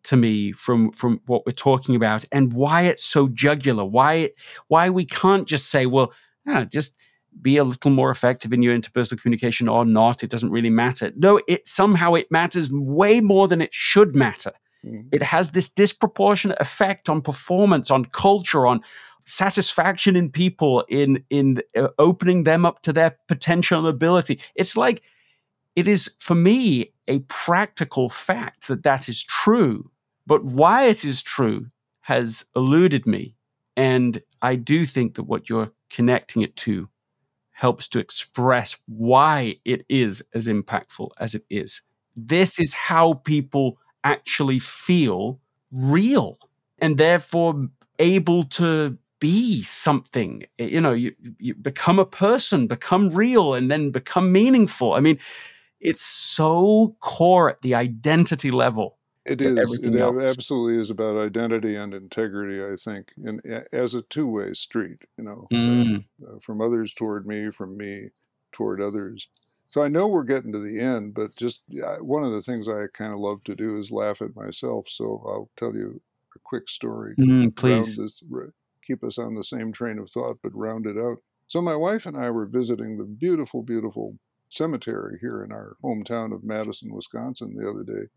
to 0.04 0.18
me 0.18 0.52
from 0.52 0.92
from 0.92 1.22
what 1.26 1.46
we're 1.46 1.54
talking 1.54 1.96
about 1.96 2.26
and 2.32 2.54
why 2.54 2.84
it's 2.84 3.04
so 3.04 3.30
jugular. 3.30 3.86
Why 3.86 4.14
it, 4.14 4.36
why 4.68 4.90
we 4.90 5.06
can't 5.06 5.48
just 5.48 5.70
say, 5.70 5.86
well, 5.86 6.14
ah, 6.48 6.66
just 6.66 6.96
be 7.42 7.58
a 7.58 7.64
little 7.64 7.92
more 7.92 8.12
effective 8.12 8.54
in 8.54 8.62
your 8.62 8.78
interpersonal 8.78 9.20
communication 9.20 9.68
or 9.68 9.86
not. 9.86 10.24
It 10.24 10.30
doesn't 10.30 10.52
really 10.52 10.70
matter. 10.70 11.12
No, 11.16 11.42
it 11.48 11.68
somehow 11.68 12.14
it 12.14 12.32
matters 12.32 12.72
way 12.72 13.22
more 13.22 13.48
than 13.48 13.62
it 13.62 13.74
should 13.74 14.16
matter. 14.16 14.52
Mhm. 14.86 15.08
It 15.12 15.22
has 15.22 15.52
this 15.52 15.70
disproportionate 15.70 16.60
effect 16.60 17.10
on 17.10 17.22
performance, 17.22 17.90
on 17.90 18.06
culture, 18.06 18.68
on 18.68 18.82
satisfaction 19.24 20.16
in 20.16 20.30
people, 20.30 20.84
in 20.90 21.24
in 21.30 21.62
uh, 21.76 21.88
opening 21.98 22.44
them 22.44 22.66
up 22.66 22.82
to 22.84 22.94
their 22.94 23.18
potential 23.28 23.88
ability. 23.88 24.40
It's 24.56 24.76
like 24.76 25.02
it 25.76 25.88
is 25.88 26.12
for 26.20 26.36
me 26.36 26.92
a 27.08 27.20
practical 27.22 28.10
fact 28.10 28.68
that 28.68 28.84
that 28.84 29.10
is 29.10 29.24
true, 29.24 29.90
but 30.28 30.44
why 30.46 30.86
it 30.86 31.04
is 31.04 31.22
true 31.22 31.68
has 32.02 32.46
eluded 32.56 33.06
me, 33.08 33.36
and 33.76 34.22
I 34.42 34.56
do 34.56 34.86
think 34.86 35.16
that 35.16 35.24
what 35.24 35.50
you're 35.50 35.72
connecting 35.90 36.42
it 36.42 36.56
to 36.58 36.90
helps 37.52 37.88
to 37.90 38.00
express 38.00 38.76
why 38.88 39.56
it 39.66 39.86
is 39.90 40.24
as 40.34 40.48
impactful 40.48 41.10
as 41.20 41.36
it 41.36 41.46
is. 41.50 41.82
This 42.16 42.60
is 42.60 42.74
how 42.74 43.14
people 43.26 43.78
actually 44.04 44.60
feel 44.60 45.40
real 45.72 46.38
and 46.80 46.98
therefore 46.98 47.68
able 48.00 48.44
to 48.44 48.98
be 49.20 49.64
something 49.64 50.44
you 50.58 50.82
know 50.82 50.92
you, 50.92 51.16
you 51.40 51.56
become 51.56 51.98
a 51.98 52.06
person 52.06 52.68
become 52.68 53.10
real 53.12 53.54
and 53.54 53.72
then 53.72 53.90
become 53.90 54.34
meaningful 54.34 54.94
i 54.96 55.00
mean 55.00 55.18
it's 55.84 56.02
so 56.04 56.96
core 57.02 57.50
at 57.50 57.62
the 57.62 57.76
identity 57.76 58.52
level 58.52 58.98
It 59.26 59.42
is. 59.42 59.80
It 59.80 59.96
else. 59.96 60.18
absolutely 60.24 60.82
is 60.82 60.90
about 60.90 61.18
identity 61.18 61.76
and 61.76 61.94
integrity. 61.94 62.64
I 62.64 62.76
think, 62.76 63.12
and 63.24 63.42
as 63.72 63.94
a 63.94 64.02
two-way 64.02 64.54
street. 64.54 65.06
You 65.18 65.24
know, 65.26 65.48
Mm. 65.52 66.06
uh, 66.28 66.40
from 66.42 66.62
others 66.62 66.94
toward 66.94 67.26
me, 67.28 67.50
from 67.52 67.78
me 67.78 68.10
toward 68.52 68.82
others. 68.82 69.28
So 69.66 69.82
I 69.82 69.88
know 69.88 70.08
we're 70.08 70.24
getting 70.24 70.52
to 70.52 70.60
the 70.60 70.80
end, 70.80 71.14
but 71.14 71.36
just 71.36 71.62
yeah, 71.68 71.98
one 71.98 72.24
of 72.24 72.32
the 72.32 72.42
things 72.42 72.68
I 72.68 72.88
kind 72.94 73.14
of 73.14 73.20
love 73.20 73.44
to 73.46 73.56
do 73.56 73.80
is 73.80 73.92
laugh 73.92 74.22
at 74.22 74.36
myself. 74.36 74.88
So 74.90 75.24
I'll 75.26 75.50
tell 75.58 75.74
you 75.74 76.02
a 76.36 76.40
quick 76.40 76.70
story. 76.70 77.16
Mm, 77.16 77.56
please. 77.56 77.98
This, 77.98 78.22
keep 78.86 79.04
us 79.04 79.18
on 79.18 79.34
the 79.34 79.44
same 79.44 79.72
train 79.72 79.98
of 79.98 80.10
thought, 80.10 80.38
but 80.44 80.54
round 80.54 80.86
it 80.86 80.98
out. 80.98 81.18
So 81.48 81.62
my 81.62 81.76
wife 81.76 82.06
and 82.06 82.18
I 82.18 82.30
were 82.30 82.46
visiting 82.46 82.98
the 82.98 83.06
beautiful, 83.06 83.64
beautiful 83.64 84.18
cemetery 84.54 85.18
here 85.22 85.44
in 85.44 85.52
our 85.52 85.76
hometown 85.84 86.34
of 86.36 86.44
Madison, 86.44 86.94
Wisconsin, 86.94 87.56
the 87.56 87.70
other 87.70 87.84
day, 87.84 88.08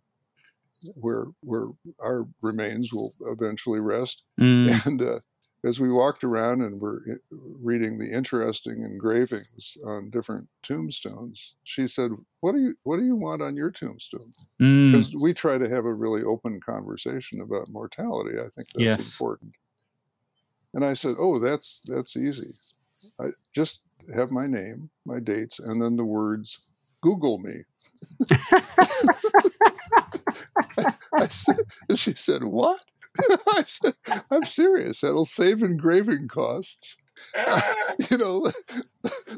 where 1.01 1.27
where 1.41 1.69
our 2.01 2.25
remains 2.43 2.93
will 2.93 3.13
eventually 3.21 3.81
rest. 3.81 4.25
Mm. 4.41 4.81
And 4.85 5.01
uh, 5.01 5.21
as 5.65 5.79
we 5.79 5.89
walked 5.93 6.25
around 6.25 6.61
and 6.61 6.81
were 6.81 7.03
eh, 7.09 7.15
reading 7.31 7.99
the 7.99 8.11
interesting 8.13 8.83
engravings 8.83 9.77
on 9.87 10.11
different 10.11 10.49
tombstones, 10.63 11.55
she 11.63 11.87
said, 11.87 12.13
"What 12.41 12.53
do 12.53 12.61
you 12.61 12.75
What 12.83 12.97
do 12.99 13.05
you 13.05 13.17
want 13.17 13.43
on 13.43 13.57
your 13.57 13.71
tombstone?" 13.71 14.33
Mm. 14.61 14.87
Because 14.91 15.15
we 15.21 15.35
try 15.35 15.59
to 15.59 15.69
have 15.69 15.85
a 15.85 15.95
really 15.95 16.23
open 16.25 16.61
conversation 16.61 17.41
about 17.41 17.69
mortality. 17.71 18.39
I 18.41 18.49
think 18.49 18.69
that's 18.75 18.99
Yes. 18.99 18.99
important. 18.99 19.55
And 20.75 20.85
I 20.85 20.95
said, 20.95 21.17
"Oh, 21.19 21.39
that's 21.39 21.81
that's 21.87 22.17
easy. 22.17 22.53
I 23.21 23.33
just 23.55 23.86
have 24.15 24.31
my 24.31 24.47
name, 24.47 24.91
my 25.05 25.21
dates, 25.21 25.59
and 25.59 25.81
then 25.81 25.97
the 25.97 26.05
words 26.05 26.59
Google 27.03 27.39
me." 27.39 27.63
I 31.19 31.27
said, 31.29 31.59
and 31.89 31.99
she 31.99 32.15
said, 32.15 32.45
"What?" 32.45 32.81
I 33.49 33.65
said, 33.65 33.95
"I'm 34.31 34.45
serious. 34.45 35.01
That'll 35.01 35.27
save 35.27 35.63
engraving 35.63 36.29
costs." 36.29 36.97
you 38.11 38.19
know, 38.19 38.53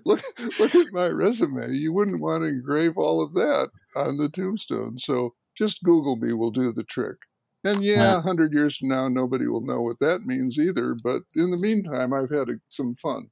look 0.05 0.21
look 0.59 0.75
at 0.75 0.93
my 0.93 1.09
resume. 1.09 1.73
You 1.73 1.93
wouldn't 1.93 2.21
want 2.21 2.43
to 2.43 2.49
engrave 2.49 2.99
all 2.99 3.23
of 3.23 3.35
that 3.35 3.71
on 3.95 4.16
the 4.19 4.29
tombstone. 4.29 4.99
So 4.99 5.35
just 5.57 5.83
Google 5.83 6.16
me 6.16 6.33
will 6.33 6.51
do 6.51 6.73
the 6.73 6.85
trick. 6.85 7.16
And 7.64 7.85
yeah, 7.85 8.19
a 8.19 8.21
hundred 8.21 8.53
years 8.53 8.77
from 8.77 8.89
now, 8.89 9.09
nobody 9.09 9.47
will 9.47 9.64
know 9.64 9.81
what 9.81 9.99
that 10.01 10.25
means 10.25 10.59
either. 10.59 10.95
But 11.03 11.23
in 11.35 11.51
the 11.51 11.57
meantime, 11.57 12.12
I've 12.12 12.31
had 12.31 12.49
a, 12.49 12.55
some 12.69 12.95
fun. 12.95 13.31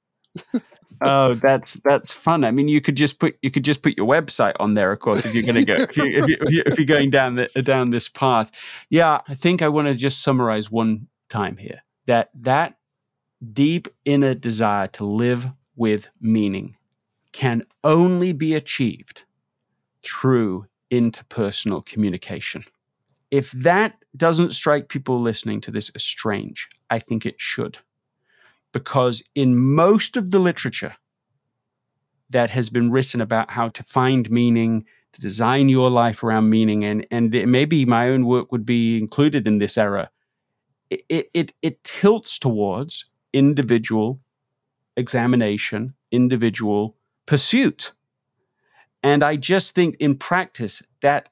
Oh, 1.03 1.34
that's 1.34 1.74
that's 1.84 2.12
fun. 2.12 2.45
I 2.45 2.51
mean, 2.51 2.68
you 2.68 2.80
could 2.80 2.97
just 2.97 3.18
put 3.18 3.37
you 3.43 3.51
could 3.51 3.64
just 3.64 3.82
put 3.82 3.97
your 3.97 4.07
website 4.07 4.55
on 4.61 4.74
there, 4.74 4.93
of 4.93 5.01
course, 5.01 5.24
if 5.24 5.34
you're 5.34 5.43
going 5.43 5.57
to 5.57 5.64
go 5.64 5.74
if, 5.74 5.97
you, 5.97 6.05
if, 6.05 6.28
you, 6.28 6.37
if, 6.41 6.51
you, 6.51 6.62
if 6.66 6.78
you're 6.78 6.87
going 6.87 7.11
down 7.11 7.37
the, 7.37 7.62
down 7.62 7.91
this 7.91 8.09
path. 8.09 8.51
Yeah, 8.91 9.20
I 9.28 9.34
think 9.34 9.62
I 9.62 9.68
want 9.68 9.89
to 9.89 9.95
just 9.95 10.22
summarize 10.22 10.70
one 10.70 11.07
time 11.28 11.57
here 11.57 11.82
that 12.07 12.30
that 12.34 12.76
deep 13.53 13.89
inner 14.05 14.34
desire 14.34 14.87
to 14.89 15.05
live 15.05 15.47
with 15.76 16.09
meaning 16.20 16.76
can 17.32 17.62
only 17.84 18.32
be 18.32 18.55
achieved 18.55 19.24
through 20.03 20.66
interpersonal 20.91 21.84
communication. 21.84 22.64
If 23.30 23.51
that 23.53 23.97
doesn't 24.16 24.55
strike 24.55 24.89
people 24.89 25.18
listening 25.18 25.61
to 25.62 25.70
this 25.70 25.91
as 25.95 26.03
strange, 26.03 26.68
I 26.91 26.99
think 26.99 27.26
it 27.26 27.34
should 27.39 27.76
because 28.77 29.22
in 29.35 29.57
most 29.57 30.18
of 30.18 30.31
the 30.33 30.39
literature 30.39 30.95
that 32.29 32.51
has 32.51 32.68
been 32.68 32.91
written 32.91 33.22
about 33.22 33.51
how 33.51 33.70
to 33.70 33.83
find 33.83 34.31
meaning, 34.31 34.85
to 35.14 35.20
design 35.22 35.70
your 35.70 35.89
life 35.89 36.22
around 36.22 36.51
meaning, 36.51 36.85
and 36.85 37.07
and 37.11 37.31
maybe 37.51 37.87
my 37.87 38.11
own 38.11 38.27
work 38.27 38.53
would 38.53 38.66
be 38.66 38.99
included 38.99 39.47
in 39.47 39.57
this 39.57 39.79
era. 39.79 40.11
It 40.91 41.31
it 41.33 41.55
it 41.62 41.83
tilts 41.85 42.39
towards 42.39 43.07
individual 43.33 44.20
examination, 44.99 45.95
individual 46.12 46.97
pursuit, 47.24 47.95
and 49.03 49.22
I 49.22 49.37
just 49.37 49.74
think 49.74 49.97
in 50.01 50.18
practice 50.18 50.83
that 51.01 51.31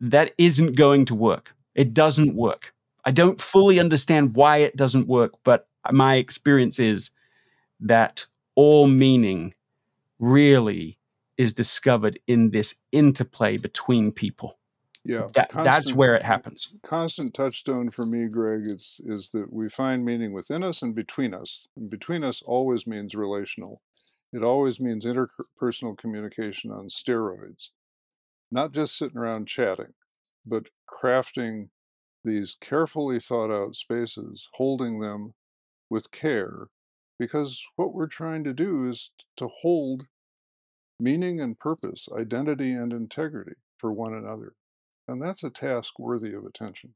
that 0.00 0.32
isn't 0.36 0.74
going 0.74 1.04
to 1.04 1.14
work. 1.14 1.54
It 1.76 1.94
doesn't 1.94 2.34
work. 2.34 2.74
I 3.04 3.12
don't 3.12 3.40
fully 3.40 3.78
understand 3.78 4.34
why 4.34 4.56
it 4.56 4.74
doesn't 4.74 5.06
work, 5.06 5.30
but 5.44 5.68
my 5.92 6.16
experience 6.16 6.78
is 6.78 7.10
that 7.80 8.26
all 8.54 8.86
meaning 8.86 9.54
really 10.18 10.98
is 11.36 11.52
discovered 11.52 12.18
in 12.26 12.50
this 12.50 12.74
interplay 12.92 13.56
between 13.58 14.10
people. 14.12 14.58
Yeah, 15.04 15.28
That, 15.34 15.50
that's 15.52 15.92
where 15.92 16.16
it 16.16 16.22
happens. 16.24 16.74
Constant 16.82 17.32
touchstone 17.32 17.90
for 17.90 18.04
me, 18.04 18.26
Greg, 18.26 18.62
is 18.64 19.00
is 19.04 19.30
that 19.30 19.52
we 19.52 19.68
find 19.68 20.04
meaning 20.04 20.32
within 20.32 20.64
us 20.64 20.82
and 20.82 20.96
between 20.96 21.32
us. 21.32 21.68
And 21.76 21.88
between 21.88 22.24
us 22.24 22.42
always 22.42 22.88
means 22.88 23.14
relational. 23.14 23.82
It 24.32 24.42
always 24.42 24.80
means 24.80 25.04
interpersonal 25.04 25.96
communication 25.96 26.72
on 26.72 26.88
steroids, 26.88 27.68
not 28.50 28.72
just 28.72 28.98
sitting 28.98 29.16
around 29.16 29.46
chatting, 29.46 29.94
but 30.44 30.66
crafting 30.90 31.68
these 32.24 32.56
carefully 32.60 33.20
thought 33.20 33.52
out 33.52 33.76
spaces, 33.76 34.48
holding 34.54 34.98
them 34.98 35.34
with 35.90 36.10
care, 36.10 36.68
because 37.18 37.64
what 37.76 37.94
we're 37.94 38.06
trying 38.06 38.44
to 38.44 38.52
do 38.52 38.88
is 38.88 39.10
to 39.36 39.48
hold 39.62 40.06
meaning 40.98 41.40
and 41.40 41.58
purpose, 41.58 42.08
identity 42.16 42.72
and 42.72 42.92
integrity 42.92 43.54
for 43.78 43.92
one 43.92 44.14
another. 44.14 44.54
And 45.08 45.22
that's 45.22 45.44
a 45.44 45.50
task 45.50 45.98
worthy 45.98 46.32
of 46.32 46.44
attention. 46.44 46.94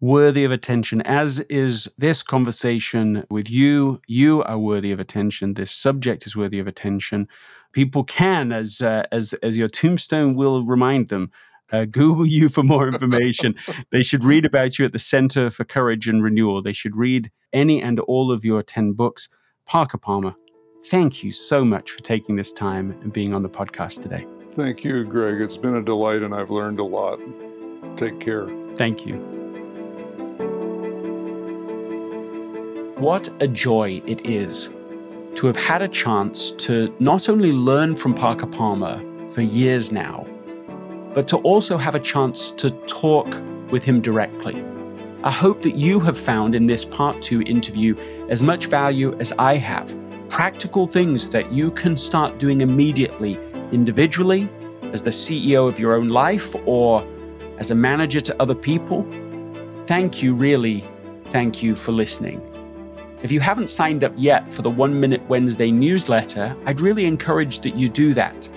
Worthy 0.00 0.44
of 0.44 0.50
attention, 0.50 1.00
as 1.02 1.40
is 1.48 1.88
this 1.96 2.22
conversation 2.24 3.24
with 3.30 3.48
you. 3.48 4.00
You 4.08 4.42
are 4.42 4.58
worthy 4.58 4.90
of 4.90 4.98
attention. 4.98 5.54
This 5.54 5.70
subject 5.70 6.26
is 6.26 6.34
worthy 6.34 6.58
of 6.58 6.66
attention. 6.66 7.28
People 7.72 8.02
can, 8.02 8.50
as 8.50 8.82
uh, 8.82 9.04
as 9.12 9.32
as 9.44 9.56
your 9.56 9.68
tombstone 9.68 10.34
will 10.34 10.64
remind 10.64 11.08
them, 11.08 11.30
uh, 11.72 11.84
Google 11.86 12.26
you 12.26 12.48
for 12.48 12.62
more 12.62 12.86
information. 12.86 13.54
they 13.90 14.02
should 14.02 14.24
read 14.24 14.44
about 14.44 14.78
you 14.78 14.84
at 14.84 14.92
the 14.92 14.98
Center 14.98 15.50
for 15.50 15.64
Courage 15.64 16.08
and 16.08 16.22
Renewal. 16.22 16.62
They 16.62 16.72
should 16.72 16.96
read 16.96 17.30
any 17.52 17.82
and 17.82 17.98
all 18.00 18.30
of 18.30 18.44
your 18.44 18.62
10 18.62 18.92
books. 18.92 19.28
Parker 19.66 19.98
Palmer, 19.98 20.34
thank 20.86 21.22
you 21.22 21.32
so 21.32 21.64
much 21.64 21.90
for 21.90 22.00
taking 22.00 22.36
this 22.36 22.52
time 22.52 22.92
and 23.02 23.12
being 23.12 23.34
on 23.34 23.42
the 23.42 23.48
podcast 23.48 24.02
today. 24.02 24.26
Thank 24.50 24.84
you, 24.84 25.04
Greg. 25.04 25.40
It's 25.40 25.56
been 25.56 25.76
a 25.76 25.82
delight 25.82 26.22
and 26.22 26.34
I've 26.34 26.50
learned 26.50 26.78
a 26.78 26.84
lot. 26.84 27.18
Take 27.96 28.20
care. 28.20 28.48
Thank 28.76 29.06
you. 29.06 29.16
What 32.98 33.28
a 33.42 33.48
joy 33.48 34.02
it 34.06 34.24
is 34.26 34.68
to 35.36 35.46
have 35.46 35.56
had 35.56 35.82
a 35.82 35.88
chance 35.88 36.50
to 36.52 36.94
not 37.00 37.28
only 37.28 37.52
learn 37.52 37.96
from 37.96 38.14
Parker 38.14 38.46
Palmer 38.46 39.02
for 39.32 39.40
years 39.40 39.90
now, 39.90 40.26
but 41.14 41.28
to 41.28 41.36
also 41.38 41.76
have 41.76 41.94
a 41.94 42.00
chance 42.00 42.52
to 42.52 42.70
talk 42.86 43.26
with 43.70 43.82
him 43.82 44.00
directly. 44.00 44.62
I 45.24 45.30
hope 45.30 45.62
that 45.62 45.76
you 45.76 46.00
have 46.00 46.18
found 46.18 46.54
in 46.54 46.66
this 46.66 46.84
part 46.84 47.22
two 47.22 47.42
interview 47.42 47.94
as 48.28 48.42
much 48.42 48.66
value 48.66 49.16
as 49.20 49.32
I 49.38 49.56
have. 49.56 49.94
Practical 50.28 50.86
things 50.86 51.30
that 51.30 51.52
you 51.52 51.70
can 51.70 51.96
start 51.96 52.38
doing 52.38 52.60
immediately, 52.60 53.38
individually, 53.70 54.48
as 54.92 55.02
the 55.02 55.10
CEO 55.10 55.68
of 55.68 55.78
your 55.78 55.94
own 55.94 56.08
life, 56.08 56.54
or 56.66 57.06
as 57.58 57.70
a 57.70 57.74
manager 57.74 58.20
to 58.20 58.42
other 58.42 58.54
people. 58.54 59.06
Thank 59.86 60.22
you, 60.22 60.34
really, 60.34 60.82
thank 61.26 61.62
you 61.62 61.76
for 61.76 61.92
listening. 61.92 62.40
If 63.22 63.30
you 63.30 63.38
haven't 63.38 63.68
signed 63.68 64.02
up 64.02 64.12
yet 64.16 64.52
for 64.52 64.62
the 64.62 64.70
One 64.70 64.98
Minute 64.98 65.22
Wednesday 65.28 65.70
newsletter, 65.70 66.56
I'd 66.66 66.80
really 66.80 67.04
encourage 67.04 67.60
that 67.60 67.76
you 67.76 67.88
do 67.88 68.12
that. 68.14 68.48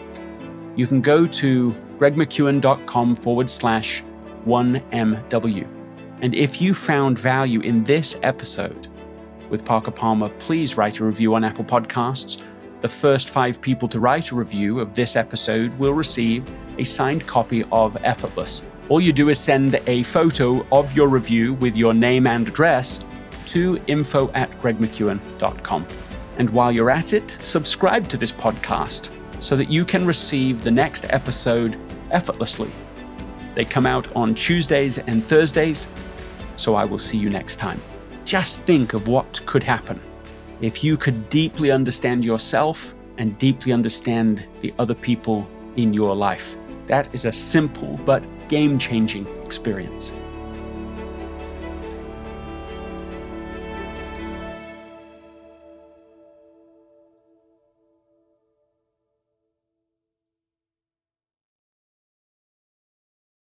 You 0.76 0.88
can 0.88 1.02
go 1.02 1.28
to 1.28 1.76
gregmckeown.com 2.00 3.16
forward 3.18 3.50
slash 3.50 4.04
1MW. 4.46 5.68
And 6.22 6.34
if 6.34 6.62
you 6.62 6.74
found 6.74 7.20
value 7.20 7.60
in 7.62 7.84
this 7.84 8.18
episode 8.24 8.88
with 9.50 9.66
Parker 9.66 9.92
Palmer, 9.92 10.30
please 10.40 10.78
write 10.78 11.00
a 11.00 11.06
review 11.06 11.36
on 11.36 11.44
Apple 11.44 11.66
Podcasts. 11.66 12.42
The 12.82 12.90
first 12.90 13.30
five 13.30 13.60
people 13.62 13.88
to 13.90 14.00
write 14.00 14.32
a 14.32 14.36
review 14.36 14.80
of 14.80 14.94
this 14.94 15.16
episode 15.16 15.74
will 15.80 15.94
receive 15.94 16.50
a 16.78 16.84
signed 16.84 17.26
copy 17.28 17.64
of 17.72 17.98
Effortless. 18.04 18.62
All 18.90 19.02
you 19.02 19.12
do 19.12 19.30
is 19.30 19.40
send 19.40 19.82
a 19.88 20.04
photo 20.04 20.66
of 20.72 20.96
your 20.96 21.08
review 21.08 21.54
with 21.56 21.76
your 21.76 21.94
name 21.94 22.28
and 22.28 22.48
address 22.48 23.04
to 23.48 23.82
info 23.88 24.32
at 24.34 24.52
gregmckeown.com. 24.62 25.88
And 26.38 26.50
while 26.50 26.72
you're 26.72 26.92
at 26.92 27.14
it, 27.14 27.38
subscribe 27.42 28.08
to 28.10 28.18
this 28.18 28.32
podcast 28.32 29.10
so 29.46 29.56
that 29.56 29.70
you 29.70 29.86
can 29.86 30.08
receive 30.08 30.64
the 30.64 30.72
next 30.72 31.06
episode 31.12 31.78
effortlessly. 32.10 32.72
They 33.54 33.64
come 33.64 33.86
out 33.86 34.08
on 34.16 34.34
Tuesdays 34.34 34.98
and 34.98 35.24
Thursdays, 35.30 35.86
so 36.56 36.74
I 36.74 36.84
will 36.84 36.98
see 36.98 37.18
you 37.18 37.30
next 37.30 37.58
time. 37.58 37.80
Just 38.26 38.62
think 38.62 38.96
of 38.96 39.08
what 39.08 39.40
could 39.46 39.62
happen 39.62 40.02
if 40.62 40.84
you 40.84 40.98
could 40.98 41.30
deeply 41.30 41.70
understand 41.70 42.26
yourself 42.26 42.96
and 43.20 43.38
deeply 43.38 43.72
understand 43.72 44.44
the 44.62 44.74
other 44.80 44.96
people 44.96 45.48
in 45.76 45.94
your 45.94 46.16
life. 46.16 46.58
That 46.88 47.14
is 47.14 47.26
a 47.26 47.32
simple 47.32 48.00
but 48.04 48.26
game 48.48 48.80
changing 48.80 49.28
experience. 49.44 50.12